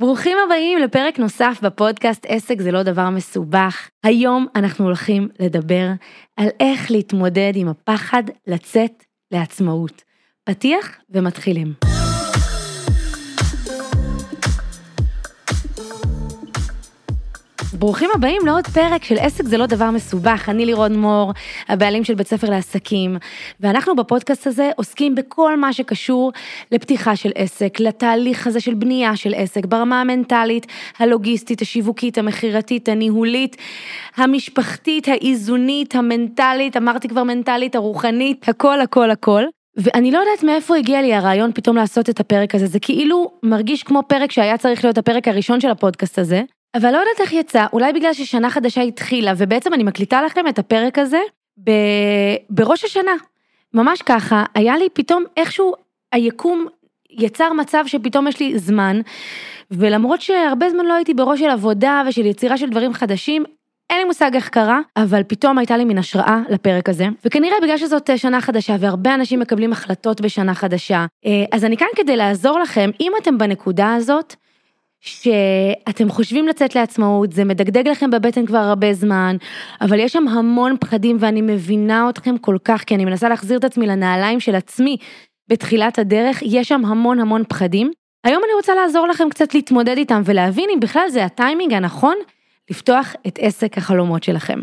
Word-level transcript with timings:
ברוכים 0.00 0.38
הבאים 0.46 0.78
לפרק 0.78 1.18
נוסף 1.18 1.58
בפודקאסט 1.62 2.26
עסק 2.28 2.60
זה 2.60 2.72
לא 2.72 2.82
דבר 2.82 3.10
מסובך. 3.10 3.88
היום 4.04 4.46
אנחנו 4.56 4.84
הולכים 4.84 5.28
לדבר 5.40 5.88
על 6.36 6.48
איך 6.60 6.90
להתמודד 6.90 7.52
עם 7.54 7.68
הפחד 7.68 8.22
לצאת 8.46 9.04
לעצמאות. 9.32 10.02
פתיח 10.44 10.98
ומתחילים. 11.10 11.97
ברוכים 17.72 18.10
הבאים 18.14 18.42
לעוד 18.46 18.66
פרק 18.66 19.04
של 19.04 19.14
עסק 19.18 19.44
זה 19.44 19.58
לא 19.58 19.66
דבר 19.66 19.90
מסובך, 19.90 20.48
אני 20.48 20.66
לירון 20.66 20.98
מור, 20.98 21.32
הבעלים 21.68 22.04
של 22.04 22.14
בית 22.14 22.26
ספר 22.26 22.50
לעסקים, 22.50 23.16
ואנחנו 23.60 23.96
בפודקאסט 23.96 24.46
הזה 24.46 24.70
עוסקים 24.76 25.14
בכל 25.14 25.58
מה 25.58 25.72
שקשור 25.72 26.32
לפתיחה 26.72 27.16
של 27.16 27.30
עסק, 27.34 27.80
לתהליך 27.80 28.46
הזה 28.46 28.60
של 28.60 28.74
בנייה 28.74 29.16
של 29.16 29.34
עסק, 29.36 29.66
ברמה 29.66 30.00
המנטלית, 30.00 30.66
הלוגיסטית, 30.98 31.62
השיווקית, 31.62 32.18
המכירתית, 32.18 32.88
הניהולית, 32.88 33.56
המשפחתית, 34.16 35.08
האיזונית, 35.08 35.94
המנטלית, 35.94 36.76
אמרתי 36.76 37.08
כבר 37.08 37.22
מנטלית, 37.22 37.74
הרוחנית, 37.74 38.48
הכל 38.48 38.80
הכל 38.80 39.10
הכל. 39.10 39.42
ואני 39.76 40.10
לא 40.10 40.18
יודעת 40.18 40.42
מאיפה 40.42 40.76
הגיע 40.76 41.02
לי 41.02 41.14
הרעיון 41.14 41.52
פתאום 41.52 41.76
לעשות 41.76 42.10
את 42.10 42.20
הפרק 42.20 42.54
הזה, 42.54 42.66
זה 42.66 42.80
כאילו 42.80 43.30
מרגיש 43.42 43.82
כמו 43.82 44.02
פרק 44.06 44.32
שהיה 44.32 44.58
צריך 44.58 44.84
להיות 44.84 44.98
הפרק 44.98 45.28
הראשון 45.28 45.60
של 45.60 45.70
הפודקאסט 45.70 46.18
הזה, 46.18 46.42
אבל 46.78 46.92
לא 46.92 46.98
יודעת 46.98 47.20
איך 47.20 47.32
יצא, 47.32 47.66
אולי 47.72 47.92
בגלל 47.92 48.12
ששנה 48.12 48.50
חדשה 48.50 48.80
התחילה, 48.80 49.32
ובעצם 49.36 49.74
אני 49.74 49.82
מקליטה 49.82 50.22
לכם 50.22 50.48
את 50.48 50.58
הפרק 50.58 50.98
הזה 50.98 51.20
ב... 51.64 51.70
בראש 52.50 52.84
השנה. 52.84 53.12
ממש 53.74 54.02
ככה, 54.02 54.44
היה 54.54 54.76
לי 54.76 54.88
פתאום 54.92 55.24
איכשהו 55.36 55.74
היקום 56.12 56.66
יצר 57.10 57.52
מצב 57.52 57.84
שפתאום 57.86 58.26
יש 58.28 58.40
לי 58.40 58.58
זמן, 58.58 59.00
ולמרות 59.70 60.20
שהרבה 60.20 60.70
זמן 60.70 60.86
לא 60.86 60.94
הייתי 60.94 61.14
בראש 61.14 61.40
של 61.40 61.50
עבודה 61.50 62.02
ושל 62.08 62.26
יצירה 62.26 62.56
של 62.56 62.70
דברים 62.70 62.92
חדשים, 62.92 63.44
אין 63.90 63.98
לי 63.98 64.04
מושג 64.04 64.30
איך 64.34 64.48
קרה, 64.48 64.80
אבל 64.96 65.22
פתאום 65.22 65.58
הייתה 65.58 65.76
לי 65.76 65.84
מין 65.84 65.98
השראה 65.98 66.40
לפרק 66.48 66.88
הזה, 66.88 67.06
וכנראה 67.24 67.56
בגלל 67.62 67.78
שזאת 67.78 68.10
שנה 68.16 68.40
חדשה 68.40 68.76
והרבה 68.80 69.14
אנשים 69.14 69.40
מקבלים 69.40 69.72
החלטות 69.72 70.20
בשנה 70.20 70.54
חדשה, 70.54 71.06
אה, 71.26 71.44
אז 71.52 71.64
אני 71.64 71.76
כאן 71.76 71.88
כדי 71.96 72.16
לעזור 72.16 72.58
לכם, 72.58 72.90
אם 73.00 73.12
אתם 73.22 73.38
בנקודה 73.38 73.94
הזאת, 73.94 74.36
שאתם 75.00 76.08
חושבים 76.08 76.48
לצאת 76.48 76.74
לעצמאות, 76.74 77.32
זה 77.32 77.44
מדגדג 77.44 77.88
לכם 77.88 78.10
בבטן 78.10 78.46
כבר 78.46 78.58
הרבה 78.58 78.94
זמן, 78.94 79.36
אבל 79.80 79.98
יש 80.00 80.12
שם 80.12 80.28
המון 80.28 80.76
פחדים 80.80 81.16
ואני 81.20 81.42
מבינה 81.42 82.10
אתכם 82.10 82.38
כל 82.38 82.56
כך, 82.64 82.84
כי 82.84 82.94
אני 82.94 83.04
מנסה 83.04 83.28
להחזיר 83.28 83.58
את 83.58 83.64
עצמי 83.64 83.86
לנעליים 83.86 84.40
של 84.40 84.54
עצמי 84.54 84.96
בתחילת 85.48 85.98
הדרך, 85.98 86.42
יש 86.42 86.68
שם 86.68 86.84
המון 86.84 87.20
המון 87.20 87.42
פחדים. 87.48 87.90
היום 88.24 88.42
אני 88.44 88.52
רוצה 88.56 88.74
לעזור 88.74 89.06
לכם 89.08 89.28
קצת 89.30 89.54
להתמודד 89.54 89.96
איתם 89.96 90.22
ולהבין 90.24 90.70
אם 90.74 90.80
בכלל 90.80 91.08
זה 91.08 91.24
הטיימינג 91.24 91.72
הנכון 91.72 92.14
לפתוח 92.70 93.14
את 93.26 93.38
עסק 93.42 93.78
החלומות 93.78 94.22
שלכם. 94.22 94.60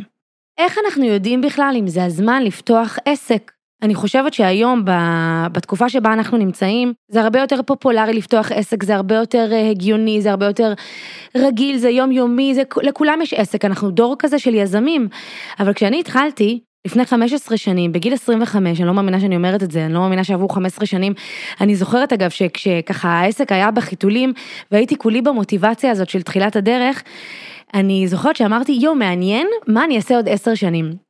איך 0.58 0.78
אנחנו 0.86 1.04
יודעים 1.04 1.42
בכלל 1.42 1.76
אם 1.80 1.88
זה 1.88 2.04
הזמן 2.06 2.44
לפתוח 2.44 2.98
עסק? 3.06 3.52
אני 3.82 3.96
חושבת 3.96 4.34
שהיום, 4.34 4.82
בתקופה 5.52 5.90
שבה 5.90 6.14
אנחנו 6.14 6.38
נמצאים, 6.38 6.94
זה 7.12 7.22
הרבה 7.22 7.40
יותר 7.40 7.62
פופולרי 7.66 8.14
לפתוח 8.14 8.52
עסק, 8.52 8.84
זה 8.84 8.96
הרבה 8.96 9.16
יותר 9.16 9.50
אה, 9.52 9.70
הגיוני, 9.70 10.22
זה 10.22 10.32
הרבה 10.32 10.46
יותר 10.46 10.74
רגיל, 11.38 11.78
זה 11.78 11.90
יומיומי, 11.90 12.54
זה, 12.56 12.62
לכולם 12.84 13.22
יש 13.22 13.34
עסק, 13.34 13.66
אנחנו 13.66 13.92
דור 13.92 14.16
כזה 14.20 14.40
של 14.40 14.54
יזמים. 14.54 15.08
אבל 15.60 15.74
כשאני 15.74 16.00
התחלתי, 16.00 16.60
לפני 16.86 17.06
15 17.06 17.58
שנים, 17.58 17.92
בגיל 17.92 18.14
25, 18.14 18.80
אני 18.80 18.88
לא 18.88 18.94
מאמינה 18.94 19.20
שאני 19.20 19.36
אומרת 19.36 19.64
את 19.64 19.72
זה, 19.72 19.86
אני 19.86 19.94
לא 19.94 20.00
מאמינה 20.00 20.24
שעברו 20.24 20.50
15 20.50 20.86
שנים. 20.86 21.14
אני 21.62 21.76
זוכרת 21.76 22.14
אגב 22.14 22.30
שכשככה 22.30 23.10
העסק 23.10 23.52
היה 23.52 23.72
בחיתולים 23.72 24.34
והייתי 24.72 24.98
כולי 24.98 25.22
במוטיבציה 25.22 25.92
הזאת 25.92 26.10
של 26.10 26.22
תחילת 26.22 26.56
הדרך, 26.56 27.04
אני 27.74 28.08
זוכרת 28.08 28.36
שאמרתי, 28.36 28.72
יו, 28.72 28.96
מעניין, 28.96 29.48
מה 29.68 29.84
אני 29.84 29.96
אעשה 29.96 30.16
עוד 30.16 30.30
10 30.30 30.56
שנים? 30.56 31.05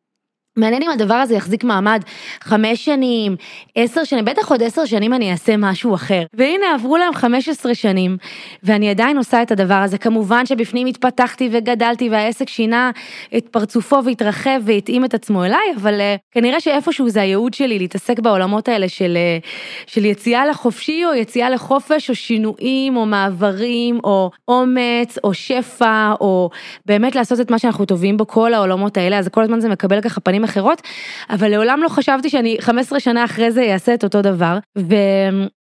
מעניין 0.58 0.84
אם 0.84 0.90
הדבר 0.90 1.14
הזה 1.14 1.36
יחזיק 1.36 1.64
מעמד 1.64 2.02
חמש 2.42 2.86
שנים, 2.86 3.36
עשר 3.76 4.04
שנים, 4.04 4.26
בטח 4.26 4.52
עוד 4.52 4.64
עשר 4.64 4.86
שנים 4.86 5.14
אני 5.14 5.32
אעשה 5.32 5.58
משהו 5.58 5.96
אחר. 5.96 6.24
והנה 6.34 6.66
עברו 6.76 6.98
להם 6.98 7.14
חמש 7.14 7.50
עשרה 7.50 7.76
שנים, 7.76 8.18
ואני 8.64 8.90
עדיין 8.90 9.18
עושה 9.18 9.42
את 9.42 9.52
הדבר 9.52 9.74
הזה. 9.74 9.98
כמובן 9.98 10.46
שבפנים 10.46 10.88
התפתחתי 10.88 11.50
וגדלתי 11.52 12.10
והעסק 12.10 12.50
שינה 12.50 12.92
את 13.38 13.48
פרצופו 13.52 14.04
והתרחב 14.06 14.62
והתאים 14.66 15.06
את 15.06 15.14
עצמו 15.14 15.46
אליי, 15.46 15.74
אבל 15.78 16.00
uh, 16.00 16.20
כנראה 16.32 16.60
שאיפשהו 16.60 17.10
זה 17.10 17.22
הייעוד 17.22 17.54
שלי 17.54 17.80
להתעסק 17.80 18.20
בעולמות 18.20 18.68
האלה 18.68 18.90
של, 18.90 19.18
uh, 19.42 19.48
של 19.88 20.06
יציאה 20.06 20.46
לחופשי 20.46 21.06
או 21.06 21.14
יציאה 21.14 21.50
לחופש 21.50 22.10
או 22.10 22.16
שינויים 22.16 22.98
או 22.98 23.06
מעברים 23.06 24.00
או 24.04 24.32
אומץ 24.48 25.18
או 25.24 25.34
שפע 25.34 26.14
או 26.22 26.50
באמת 26.86 27.16
לעשות 27.16 27.40
את 27.40 27.52
מה 27.52 27.60
שאנחנו 27.60 27.86
טובים 27.86 28.18
בו 28.18 28.28
כל 28.28 28.54
העולמות 28.54 28.98
האלה, 28.98 29.20
אז 29.20 29.28
כל 29.28 29.44
הזמן 29.44 29.60
זה 29.60 29.70
מקבל 29.70 30.02
ככה 30.02 30.22
פנים 30.22 30.45
אחרות, 30.46 30.82
אבל 31.30 31.52
לעולם 31.52 31.84
לא 31.84 31.90
חשבתי 31.90 32.30
שאני 32.30 32.58
15 32.60 33.00
שנה 33.00 33.26
אחרי 33.26 33.52
זה 33.52 33.74
אעשה 33.74 33.94
את 33.94 34.04
אותו 34.04 34.22
דבר, 34.22 34.58
ו... 34.78 34.96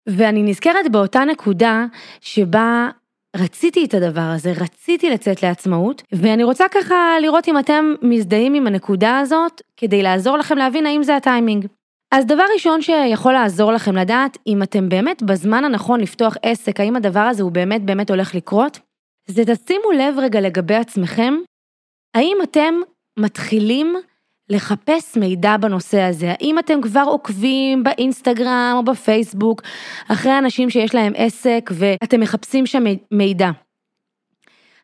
ואני 0.08 0.42
נזכרת 0.42 0.92
באותה 0.92 1.24
נקודה 1.24 1.86
שבה 2.20 2.88
רציתי 3.36 3.84
את 3.84 3.94
הדבר 3.94 4.30
הזה, 4.34 4.52
רציתי 4.60 5.10
לצאת 5.10 5.42
לעצמאות, 5.42 6.02
ואני 6.12 6.44
רוצה 6.44 6.64
ככה 6.70 6.94
לראות 7.22 7.48
אם 7.48 7.58
אתם 7.58 7.94
מזדהים 8.02 8.54
עם 8.54 8.66
הנקודה 8.66 9.18
הזאת, 9.18 9.62
כדי 9.76 10.02
לעזור 10.02 10.36
לכם 10.36 10.58
להבין 10.58 10.86
האם 10.86 11.02
זה 11.02 11.16
הטיימינג. 11.16 11.66
אז 12.14 12.26
דבר 12.26 12.44
ראשון 12.54 12.82
שיכול 12.82 13.32
לעזור 13.32 13.72
לכם 13.72 13.96
לדעת 13.96 14.38
אם 14.46 14.62
אתם 14.62 14.88
באמת 14.88 15.22
בזמן 15.22 15.64
הנכון 15.64 16.00
לפתוח 16.00 16.36
עסק, 16.42 16.80
האם 16.80 16.96
הדבר 16.96 17.20
הזה 17.20 17.42
הוא 17.42 17.52
באמת 17.52 17.84
באמת 17.84 18.10
הולך 18.10 18.34
לקרות, 18.34 18.78
זה 19.26 19.42
תשימו 19.44 19.92
לב 19.92 20.18
רגע 20.18 20.40
לגבי 20.40 20.74
עצמכם, 20.74 21.34
האם 22.14 22.36
אתם 22.42 22.74
מתחילים 23.18 23.96
לחפש 24.50 25.16
מידע 25.16 25.56
בנושא 25.56 26.00
הזה. 26.00 26.34
האם 26.40 26.58
אתם 26.58 26.80
כבר 26.80 27.04
עוקבים 27.06 27.84
באינסטגרם 27.84 28.74
או 28.76 28.84
בפייסבוק 28.84 29.62
אחרי 30.08 30.38
אנשים 30.38 30.70
שיש 30.70 30.94
להם 30.94 31.12
עסק 31.16 31.70
ואתם 31.74 32.20
מחפשים 32.20 32.66
שם 32.66 32.84
מידע? 33.10 33.50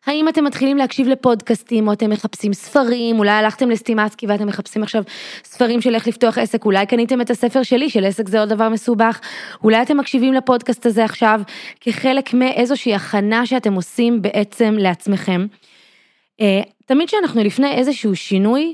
האם 0.05 0.29
אתם 0.29 0.43
מתחילים 0.43 0.77
להקשיב 0.77 1.07
לפודקאסטים 1.07 1.87
או 1.87 1.93
אתם 1.93 2.09
מחפשים 2.09 2.53
ספרים, 2.53 3.19
אולי 3.19 3.31
הלכתם 3.31 3.69
לסטימצקי 3.69 4.27
ואתם 4.27 4.47
מחפשים 4.47 4.83
עכשיו 4.83 5.03
ספרים 5.43 5.81
של 5.81 5.95
איך 5.95 6.07
לפתוח 6.07 6.37
עסק, 6.37 6.65
אולי 6.65 6.85
קניתם 6.85 7.21
את 7.21 7.29
הספר 7.29 7.63
שלי 7.63 7.89
של 7.89 8.05
עסק 8.05 8.29
זה 8.29 8.39
עוד 8.39 8.49
דבר 8.49 8.69
מסובך, 8.69 9.19
אולי 9.63 9.81
אתם 9.81 9.97
מקשיבים 9.97 10.33
לפודקאסט 10.33 10.85
הזה 10.85 11.05
עכשיו 11.05 11.41
כחלק 11.81 12.33
מאיזושהי 12.33 12.95
הכנה 12.95 13.45
שאתם 13.45 13.73
עושים 13.73 14.21
בעצם 14.21 14.75
לעצמכם. 14.79 15.45
אה, 16.41 16.61
תמיד 16.85 17.07
כשאנחנו 17.07 17.43
לפני 17.43 17.71
איזשהו 17.71 18.15
שינוי, 18.15 18.73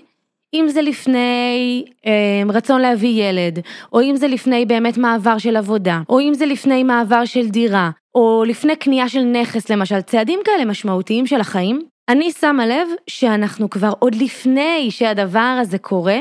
אם 0.54 0.66
זה 0.70 0.82
לפני 0.82 1.86
אה, 2.06 2.42
רצון 2.50 2.82
להביא 2.82 3.24
ילד, 3.24 3.60
או 3.94 4.02
אם 4.02 4.16
זה 4.16 4.28
לפני 4.28 4.66
באמת 4.66 4.98
מעבר 4.98 5.38
של 5.38 5.56
עבודה, 5.56 6.02
או 6.10 6.20
אם 6.20 6.34
זה 6.34 6.46
לפני 6.46 6.84
מעבר 6.84 7.26
של 7.26 7.50
דירה, 7.50 7.90
או 8.16 8.44
לפני 8.48 8.76
קנייה 8.76 9.10
של 9.10 9.24
נכס 9.24 9.70
למשל, 9.70 10.02
צעדים 10.02 10.40
כאלה 10.46 10.66
משמעותיים 10.66 11.28
של 11.28 11.40
החיים, 11.40 11.82
אני 12.10 12.32
שמה 12.32 12.68
לב 12.68 12.88
שאנחנו 13.08 13.70
כבר 13.70 13.92
עוד 14.00 14.16
לפני 14.16 14.88
שהדבר 14.92 15.58
הזה 15.62 15.78
קורה, 15.78 16.20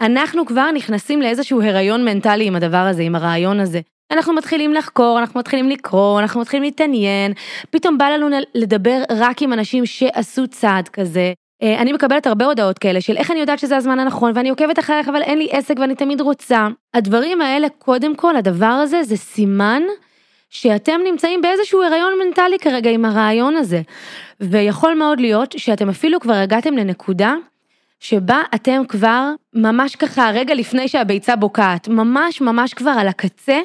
אנחנו 0.00 0.46
כבר 0.46 0.70
נכנסים 0.70 1.22
לאיזשהו 1.22 1.62
הריון 1.62 2.04
מנטלי 2.04 2.46
עם 2.46 2.56
הדבר 2.56 2.76
הזה, 2.76 3.02
עם 3.02 3.14
הרעיון 3.14 3.60
הזה. 3.60 3.80
אנחנו 4.10 4.32
מתחילים 4.32 4.74
לחקור, 4.74 5.18
אנחנו 5.18 5.40
מתחילים 5.40 5.68
לקרוא, 5.68 6.20
אנחנו 6.20 6.40
מתחילים 6.40 6.64
להתעניין, 6.64 7.32
פתאום 7.70 7.98
בא 7.98 8.08
לנו 8.08 8.28
לדבר 8.54 9.02
רק 9.10 9.42
עם 9.42 9.52
אנשים 9.52 9.86
שעשו 9.86 10.48
צעד 10.48 10.88
כזה, 10.88 11.32
אני 11.64 11.92
מקבלת 11.92 12.26
הרבה 12.26 12.46
הודעות 12.46 12.78
כאלה 12.78 13.00
של 13.00 13.16
איך 13.16 13.30
אני 13.30 13.40
יודעת 13.40 13.58
שזה 13.58 13.76
הזמן 13.76 13.98
הנכון 13.98 14.32
ואני 14.34 14.50
עוקבת 14.50 14.78
אחריך 14.78 15.08
אבל 15.08 15.22
אין 15.22 15.38
לי 15.38 15.48
עסק 15.50 15.74
ואני 15.80 15.94
תמיד 15.94 16.20
רוצה. 16.20 16.68
הדברים 16.94 17.40
האלה 17.40 17.68
קודם 17.78 18.16
כל 18.16 18.36
הדבר 18.36 18.66
הזה 18.66 19.02
זה 19.02 19.16
סימן 19.16 19.82
שאתם 20.50 21.00
נמצאים 21.04 21.42
באיזשהו 21.42 21.82
הריון 21.82 22.12
מנטלי 22.24 22.58
כרגע 22.58 22.90
עם 22.90 23.04
הרעיון 23.04 23.56
הזה. 23.56 23.82
ויכול 24.40 24.94
מאוד 24.94 25.20
להיות 25.20 25.54
שאתם 25.56 25.88
אפילו 25.88 26.20
כבר 26.20 26.34
הגעתם 26.34 26.76
לנקודה 26.76 27.34
שבה 28.04 28.42
אתם 28.54 28.82
כבר 28.88 29.30
ממש 29.54 29.96
ככה 29.96 30.30
רגע 30.34 30.54
לפני 30.54 30.88
שהביצה 30.88 31.36
בוקעת, 31.36 31.88
ממש 31.88 32.40
ממש 32.40 32.74
כבר 32.74 32.90
על 32.90 33.08
הקצה, 33.08 33.58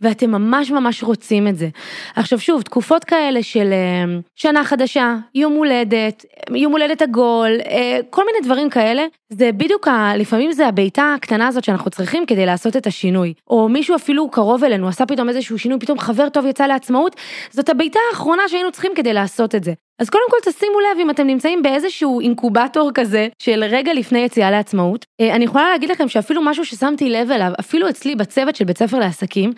ואתם 0.00 0.30
ממש 0.30 0.70
ממש 0.70 1.02
רוצים 1.02 1.48
את 1.48 1.56
זה. 1.56 1.68
עכשיו 2.16 2.38
שוב, 2.38 2.62
תקופות 2.62 3.04
כאלה 3.04 3.42
של 3.42 3.72
אה, 3.72 4.18
שנה 4.34 4.64
חדשה, 4.64 5.16
יום 5.34 5.52
הולדת, 5.52 6.24
יום 6.54 6.72
הולדת 6.72 7.02
עגול, 7.02 7.58
אה, 7.70 8.00
כל 8.10 8.22
מיני 8.26 8.38
דברים 8.42 8.70
כאלה, 8.70 9.06
זה 9.28 9.52
בדיוק, 9.52 9.88
לפעמים 10.16 10.52
זה 10.52 10.66
הביתה 10.66 11.14
הקטנה 11.16 11.46
הזאת 11.46 11.64
שאנחנו 11.64 11.90
צריכים 11.90 12.26
כדי 12.26 12.46
לעשות 12.46 12.76
את 12.76 12.86
השינוי. 12.86 13.34
או 13.50 13.68
מישהו 13.68 13.96
אפילו 13.96 14.30
קרוב 14.30 14.64
אלינו, 14.64 14.88
עשה 14.88 15.06
פתאום 15.06 15.28
איזשהו 15.28 15.58
שינוי, 15.58 15.78
פתאום 15.78 15.98
חבר 15.98 16.28
טוב 16.28 16.46
יצא 16.46 16.66
לעצמאות, 16.66 17.16
זאת 17.50 17.68
הביתה 17.68 17.98
האחרונה 18.10 18.42
שהיינו 18.48 18.72
צריכים 18.72 18.92
כדי 18.96 19.12
לעשות 19.12 19.54
את 19.54 19.64
זה. 19.64 19.72
אז 19.98 20.10
קודם 20.10 20.24
כל 20.30 20.50
תשימו 20.50 20.80
לב 20.80 20.98
אם 21.00 21.10
אתם 21.10 21.26
נמצאים 21.26 21.62
באיזשהו 21.62 22.20
אינקובטור 22.20 22.90
כזה 22.94 23.28
של 23.38 23.64
רגע 23.64 23.94
לפני 23.94 24.18
יציאה 24.18 24.50
לעצמאות. 24.50 25.06
אה, 25.20 25.34
אני 25.34 25.44
יכולה 25.44 25.70
להגיד 25.70 25.90
לכם 25.90 26.08
שאפילו 26.08 26.42
משהו 26.42 26.64
ששמתי 26.64 27.10
לב 27.10 27.30
אליו, 27.30 27.52
אפילו 27.60 27.88
אצלי 27.88 28.14
בצוות 28.14 28.56
של 28.56 28.64
בית 28.64 28.78
ספר 28.78 28.98
לעסקים, 28.98 29.52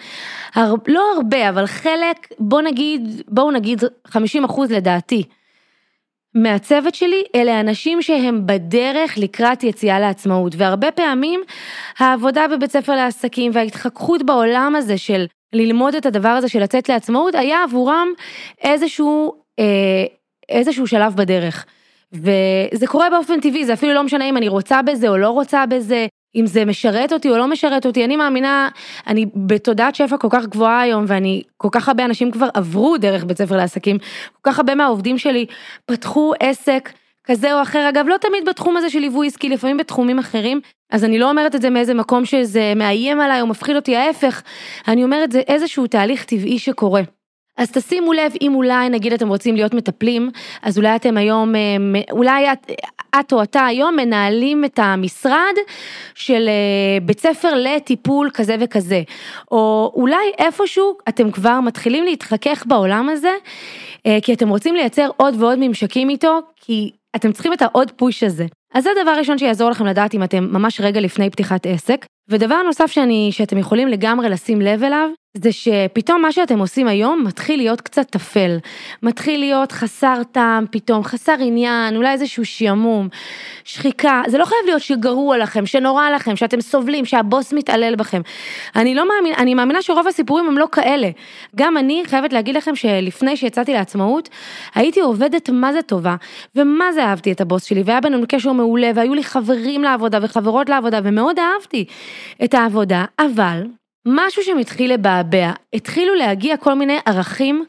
הר... 0.54 0.74
לא 0.88 1.02
הרבה, 1.16 1.48
אבל 1.48 1.66
חלק, 1.66 2.28
בוא 2.38 2.62
נגיד, 2.62 3.22
בואו 3.28 3.50
נגיד 3.50 3.82
50 4.06 4.44
אחוז 4.44 4.72
לדעתי, 4.72 5.22
מהצוות 6.34 6.94
שלי 6.94 7.22
אלה 7.34 7.60
אנשים 7.60 8.02
שהם 8.02 8.46
בדרך 8.46 9.18
לקראת 9.18 9.64
יציאה 9.64 10.00
לעצמאות 10.00 10.52
והרבה 10.56 10.90
פעמים 10.90 11.40
העבודה 11.98 12.48
בבית 12.48 12.70
ספר 12.70 12.96
לעסקים 12.96 13.50
וההתחככות 13.54 14.22
בעולם 14.22 14.74
הזה 14.76 14.98
של 14.98 15.26
ללמוד 15.52 15.94
את 15.94 16.06
הדבר 16.06 16.28
הזה 16.28 16.48
של 16.48 16.62
לצאת 16.62 16.88
לעצמאות 16.88 17.34
היה 17.34 17.62
עבורם 17.62 18.08
איזשהו 18.64 19.34
אה, 19.58 20.17
איזשהו 20.48 20.86
שלב 20.86 21.16
בדרך. 21.16 21.66
וזה 22.12 22.86
קורה 22.86 23.10
באופן 23.10 23.40
טבעי, 23.40 23.64
זה 23.64 23.72
אפילו 23.72 23.94
לא 23.94 24.02
משנה 24.02 24.24
אם 24.24 24.36
אני 24.36 24.48
רוצה 24.48 24.82
בזה 24.82 25.08
או 25.08 25.16
לא 25.16 25.30
רוצה 25.30 25.66
בזה, 25.66 26.06
אם 26.36 26.46
זה 26.46 26.64
משרת 26.64 27.12
אותי 27.12 27.30
או 27.30 27.36
לא 27.36 27.48
משרת 27.48 27.86
אותי, 27.86 28.04
אני 28.04 28.16
מאמינה, 28.16 28.68
אני 29.06 29.26
בתודעת 29.36 29.94
שפע 29.94 30.16
כל 30.16 30.28
כך 30.30 30.46
גבוהה 30.46 30.80
היום, 30.80 31.04
ואני, 31.08 31.42
כל 31.56 31.68
כך 31.72 31.88
הרבה 31.88 32.04
אנשים 32.04 32.30
כבר 32.30 32.48
עברו 32.54 32.96
דרך 32.96 33.24
בית 33.24 33.38
ספר 33.38 33.56
לעסקים, 33.56 33.98
כל 34.32 34.50
כך 34.50 34.58
הרבה 34.58 34.74
מהעובדים 34.74 35.18
שלי 35.18 35.46
פתחו 35.86 36.32
עסק 36.40 36.92
כזה 37.24 37.54
או 37.54 37.62
אחר, 37.62 37.88
אגב, 37.88 38.06
לא 38.08 38.16
תמיד 38.16 38.48
בתחום 38.48 38.76
הזה 38.76 38.90
של 38.90 38.98
ליווי 38.98 39.26
עסקי, 39.26 39.48
לפעמים 39.48 39.76
בתחומים 39.76 40.18
אחרים, 40.18 40.60
אז 40.92 41.04
אני 41.04 41.18
לא 41.18 41.30
אומרת 41.30 41.54
את 41.54 41.62
זה 41.62 41.70
מאיזה 41.70 41.94
מקום 41.94 42.24
שזה 42.24 42.72
מאיים 42.76 43.20
עליי 43.20 43.40
או 43.40 43.46
מפחיד 43.46 43.76
אותי, 43.76 43.96
ההפך, 43.96 44.42
אני 44.88 45.04
אומרת 45.04 45.32
זה 45.32 45.40
איזשהו 45.40 45.86
תהליך 45.86 46.24
טבעי 46.24 46.58
שקורה. 46.58 47.02
אז 47.58 47.70
תשימו 47.70 48.12
לב, 48.12 48.32
אם 48.40 48.54
אולי 48.54 48.88
נגיד 48.88 49.12
אתם 49.12 49.28
רוצים 49.28 49.56
להיות 49.56 49.74
מטפלים, 49.74 50.30
אז 50.62 50.78
אולי 50.78 50.96
אתם 50.96 51.16
היום, 51.16 51.54
אה, 51.54 51.60
אולי 52.10 52.52
את, 52.52 52.70
את 53.20 53.32
או 53.32 53.42
אתה 53.42 53.66
היום 53.66 53.96
מנהלים 53.96 54.64
את 54.64 54.78
המשרד 54.82 55.54
של 56.14 56.48
אה, 56.48 57.00
בית 57.02 57.20
ספר 57.20 57.54
לטיפול 57.54 58.30
כזה 58.34 58.56
וכזה, 58.60 59.02
או 59.50 59.92
אולי 59.94 60.32
איפשהו 60.38 60.98
אתם 61.08 61.30
כבר 61.30 61.60
מתחילים 61.60 62.04
להתחכך 62.04 62.64
בעולם 62.66 63.08
הזה, 63.08 63.32
אה, 64.06 64.18
כי 64.22 64.32
אתם 64.32 64.48
רוצים 64.48 64.74
לייצר 64.74 65.08
עוד 65.16 65.42
ועוד 65.42 65.58
ממשקים 65.60 66.10
איתו, 66.10 66.40
כי 66.56 66.90
אתם 67.16 67.32
צריכים 67.32 67.52
את 67.52 67.62
העוד 67.62 67.90
פוש 67.90 68.22
הזה. 68.22 68.46
אז 68.74 68.84
זה 68.84 68.90
הדבר 68.98 69.10
הראשון 69.10 69.38
שיעזור 69.38 69.70
לכם 69.70 69.86
לדעת 69.86 70.14
אם 70.14 70.22
אתם 70.22 70.44
ממש 70.50 70.80
רגע 70.80 71.00
לפני 71.00 71.30
פתיחת 71.30 71.66
עסק. 71.66 72.06
ודבר 72.28 72.62
נוסף 72.62 72.90
שאני, 72.90 73.28
שאתם 73.32 73.58
יכולים 73.58 73.88
לגמרי 73.88 74.28
לשים 74.28 74.60
לב 74.60 74.84
אליו, 74.84 75.08
זה 75.36 75.52
שפתאום 75.52 76.22
מה 76.22 76.32
שאתם 76.32 76.58
עושים 76.58 76.88
היום 76.88 77.24
מתחיל 77.26 77.56
להיות 77.56 77.80
קצת 77.80 78.10
טפל, 78.10 78.58
מתחיל 79.02 79.40
להיות 79.40 79.72
חסר 79.72 80.22
טעם 80.32 80.64
פתאום, 80.70 81.04
חסר 81.04 81.34
עניין, 81.40 81.96
אולי 81.96 82.12
איזשהו 82.12 82.44
שעמום, 82.44 83.08
שחיקה, 83.64 84.22
זה 84.26 84.38
לא 84.38 84.44
חייב 84.44 84.60
להיות 84.64 84.82
שגרוע 84.82 85.38
לכם, 85.38 85.66
שנורא 85.66 86.10
לכם, 86.10 86.36
שאתם 86.36 86.60
סובלים, 86.60 87.04
שהבוס 87.04 87.52
מתעלל 87.52 87.96
בכם. 87.96 88.20
אני 88.76 88.94
לא 88.94 89.08
מאמינה, 89.08 89.36
אני 89.36 89.54
מאמינה 89.54 89.82
שרוב 89.82 90.06
הסיפורים 90.06 90.46
הם 90.46 90.58
לא 90.58 90.66
כאלה. 90.72 91.10
גם 91.56 91.76
אני 91.76 92.02
חייבת 92.06 92.32
להגיד 92.32 92.56
לכם 92.56 92.76
שלפני 92.76 93.36
שיצאתי 93.36 93.72
לעצמאות, 93.72 94.28
הייתי 94.74 95.00
עובדת 95.00 95.50
מה 95.50 95.72
זה 95.72 95.82
טובה, 95.82 96.16
ומה 96.56 96.92
זה 96.92 97.04
אהבתי 97.04 97.32
את 97.32 97.40
הבוס 97.40 97.64
שלי, 97.64 97.82
והיה 97.84 98.00
בינינו 98.00 98.24
קשר 98.28 98.52
מעולה, 98.58 98.90
והיו 98.94 99.14
לי 99.14 99.24
חברים 99.24 99.82
לעבודה 99.82 100.18
וחברות 100.22 100.68
לעבודה, 100.68 101.00
ומאוד 101.04 101.36
אהבתי 101.38 101.84
את 102.44 102.54
העבודה, 102.54 103.04
אבל 103.18 103.62
משהו 104.06 104.42
שמתחיל 104.42 104.92
לבעבע, 104.94 105.52
התחילו 105.72 106.14
להגיע 106.14 106.56
כל 106.56 106.74
מיני 106.74 106.98
ערכים 107.06 107.64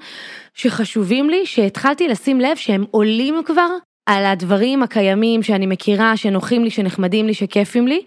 שחשובים 0.53 1.30
לי, 1.30 1.45
שהתחלתי 1.45 2.07
לשים 2.07 2.39
לב 2.39 2.56
שהם 2.56 2.86
עולים 2.91 3.41
כבר 3.45 3.68
על 4.06 4.25
הדברים 4.25 4.83
הקיימים 4.83 5.44
שאני 5.44 5.65
מכירה, 5.65 6.18
שנוחים 6.18 6.63
לי, 6.63 6.69
שנחמדים 6.69 7.27
לי, 7.27 7.33
שכיפים 7.33 7.88
לי. 7.88 8.01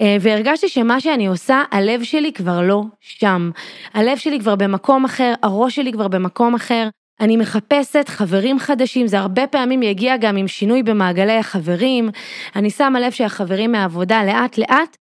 אה, 0.00 0.16
והרגשתי 0.20 0.68
שמה 0.68 1.00
שאני 1.00 1.26
עושה, 1.26 1.62
הלב 1.70 2.02
שלי 2.02 2.32
כבר 2.32 2.62
לא 2.62 2.82
שם. 3.00 3.50
הלב 3.94 4.16
שלי 4.16 4.40
כבר 4.40 4.56
במקום 4.56 5.04
אחר, 5.04 5.34
הראש 5.42 5.76
שלי 5.76 5.92
כבר 5.92 6.08
במקום 6.08 6.54
אחר. 6.54 6.88
אני 7.20 7.36
מחפשת 7.36 8.08
חברים 8.08 8.58
חדשים, 8.58 9.06
זה 9.06 9.18
הרבה 9.18 9.46
פעמים 9.46 9.82
יגיע 9.82 10.16
גם 10.16 10.36
עם 10.36 10.48
שינוי 10.48 10.82
במעגלי 10.82 11.36
החברים. 11.36 12.10
אני 12.56 12.70
שמה 12.70 13.00
לב 13.00 13.12
שהחברים 13.12 13.72
מהעבודה 13.72 14.24
לאט 14.24 14.58
לאט 14.58 14.96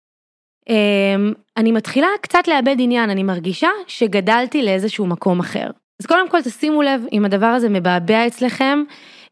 אמ, 0.69 1.33
אני 1.57 1.73
מתחילה 1.73 2.07
קצת 2.21 2.49
לאבד 2.49 2.77
עניין, 2.79 3.11
אני 3.11 3.23
מרגישה 3.23 3.69
שגדלתי 3.87 4.63
לאיזשהו 4.63 5.07
מקום 5.07 5.41
אחר. 5.41 5.67
אז 6.03 6.07
קודם 6.07 6.29
כל 6.29 6.43
תשימו 6.43 6.83
לב 6.83 7.03
אם 7.13 7.25
הדבר 7.25 7.47
הזה 7.47 7.69
מבעבע 7.69 8.27
אצלכם, 8.27 8.83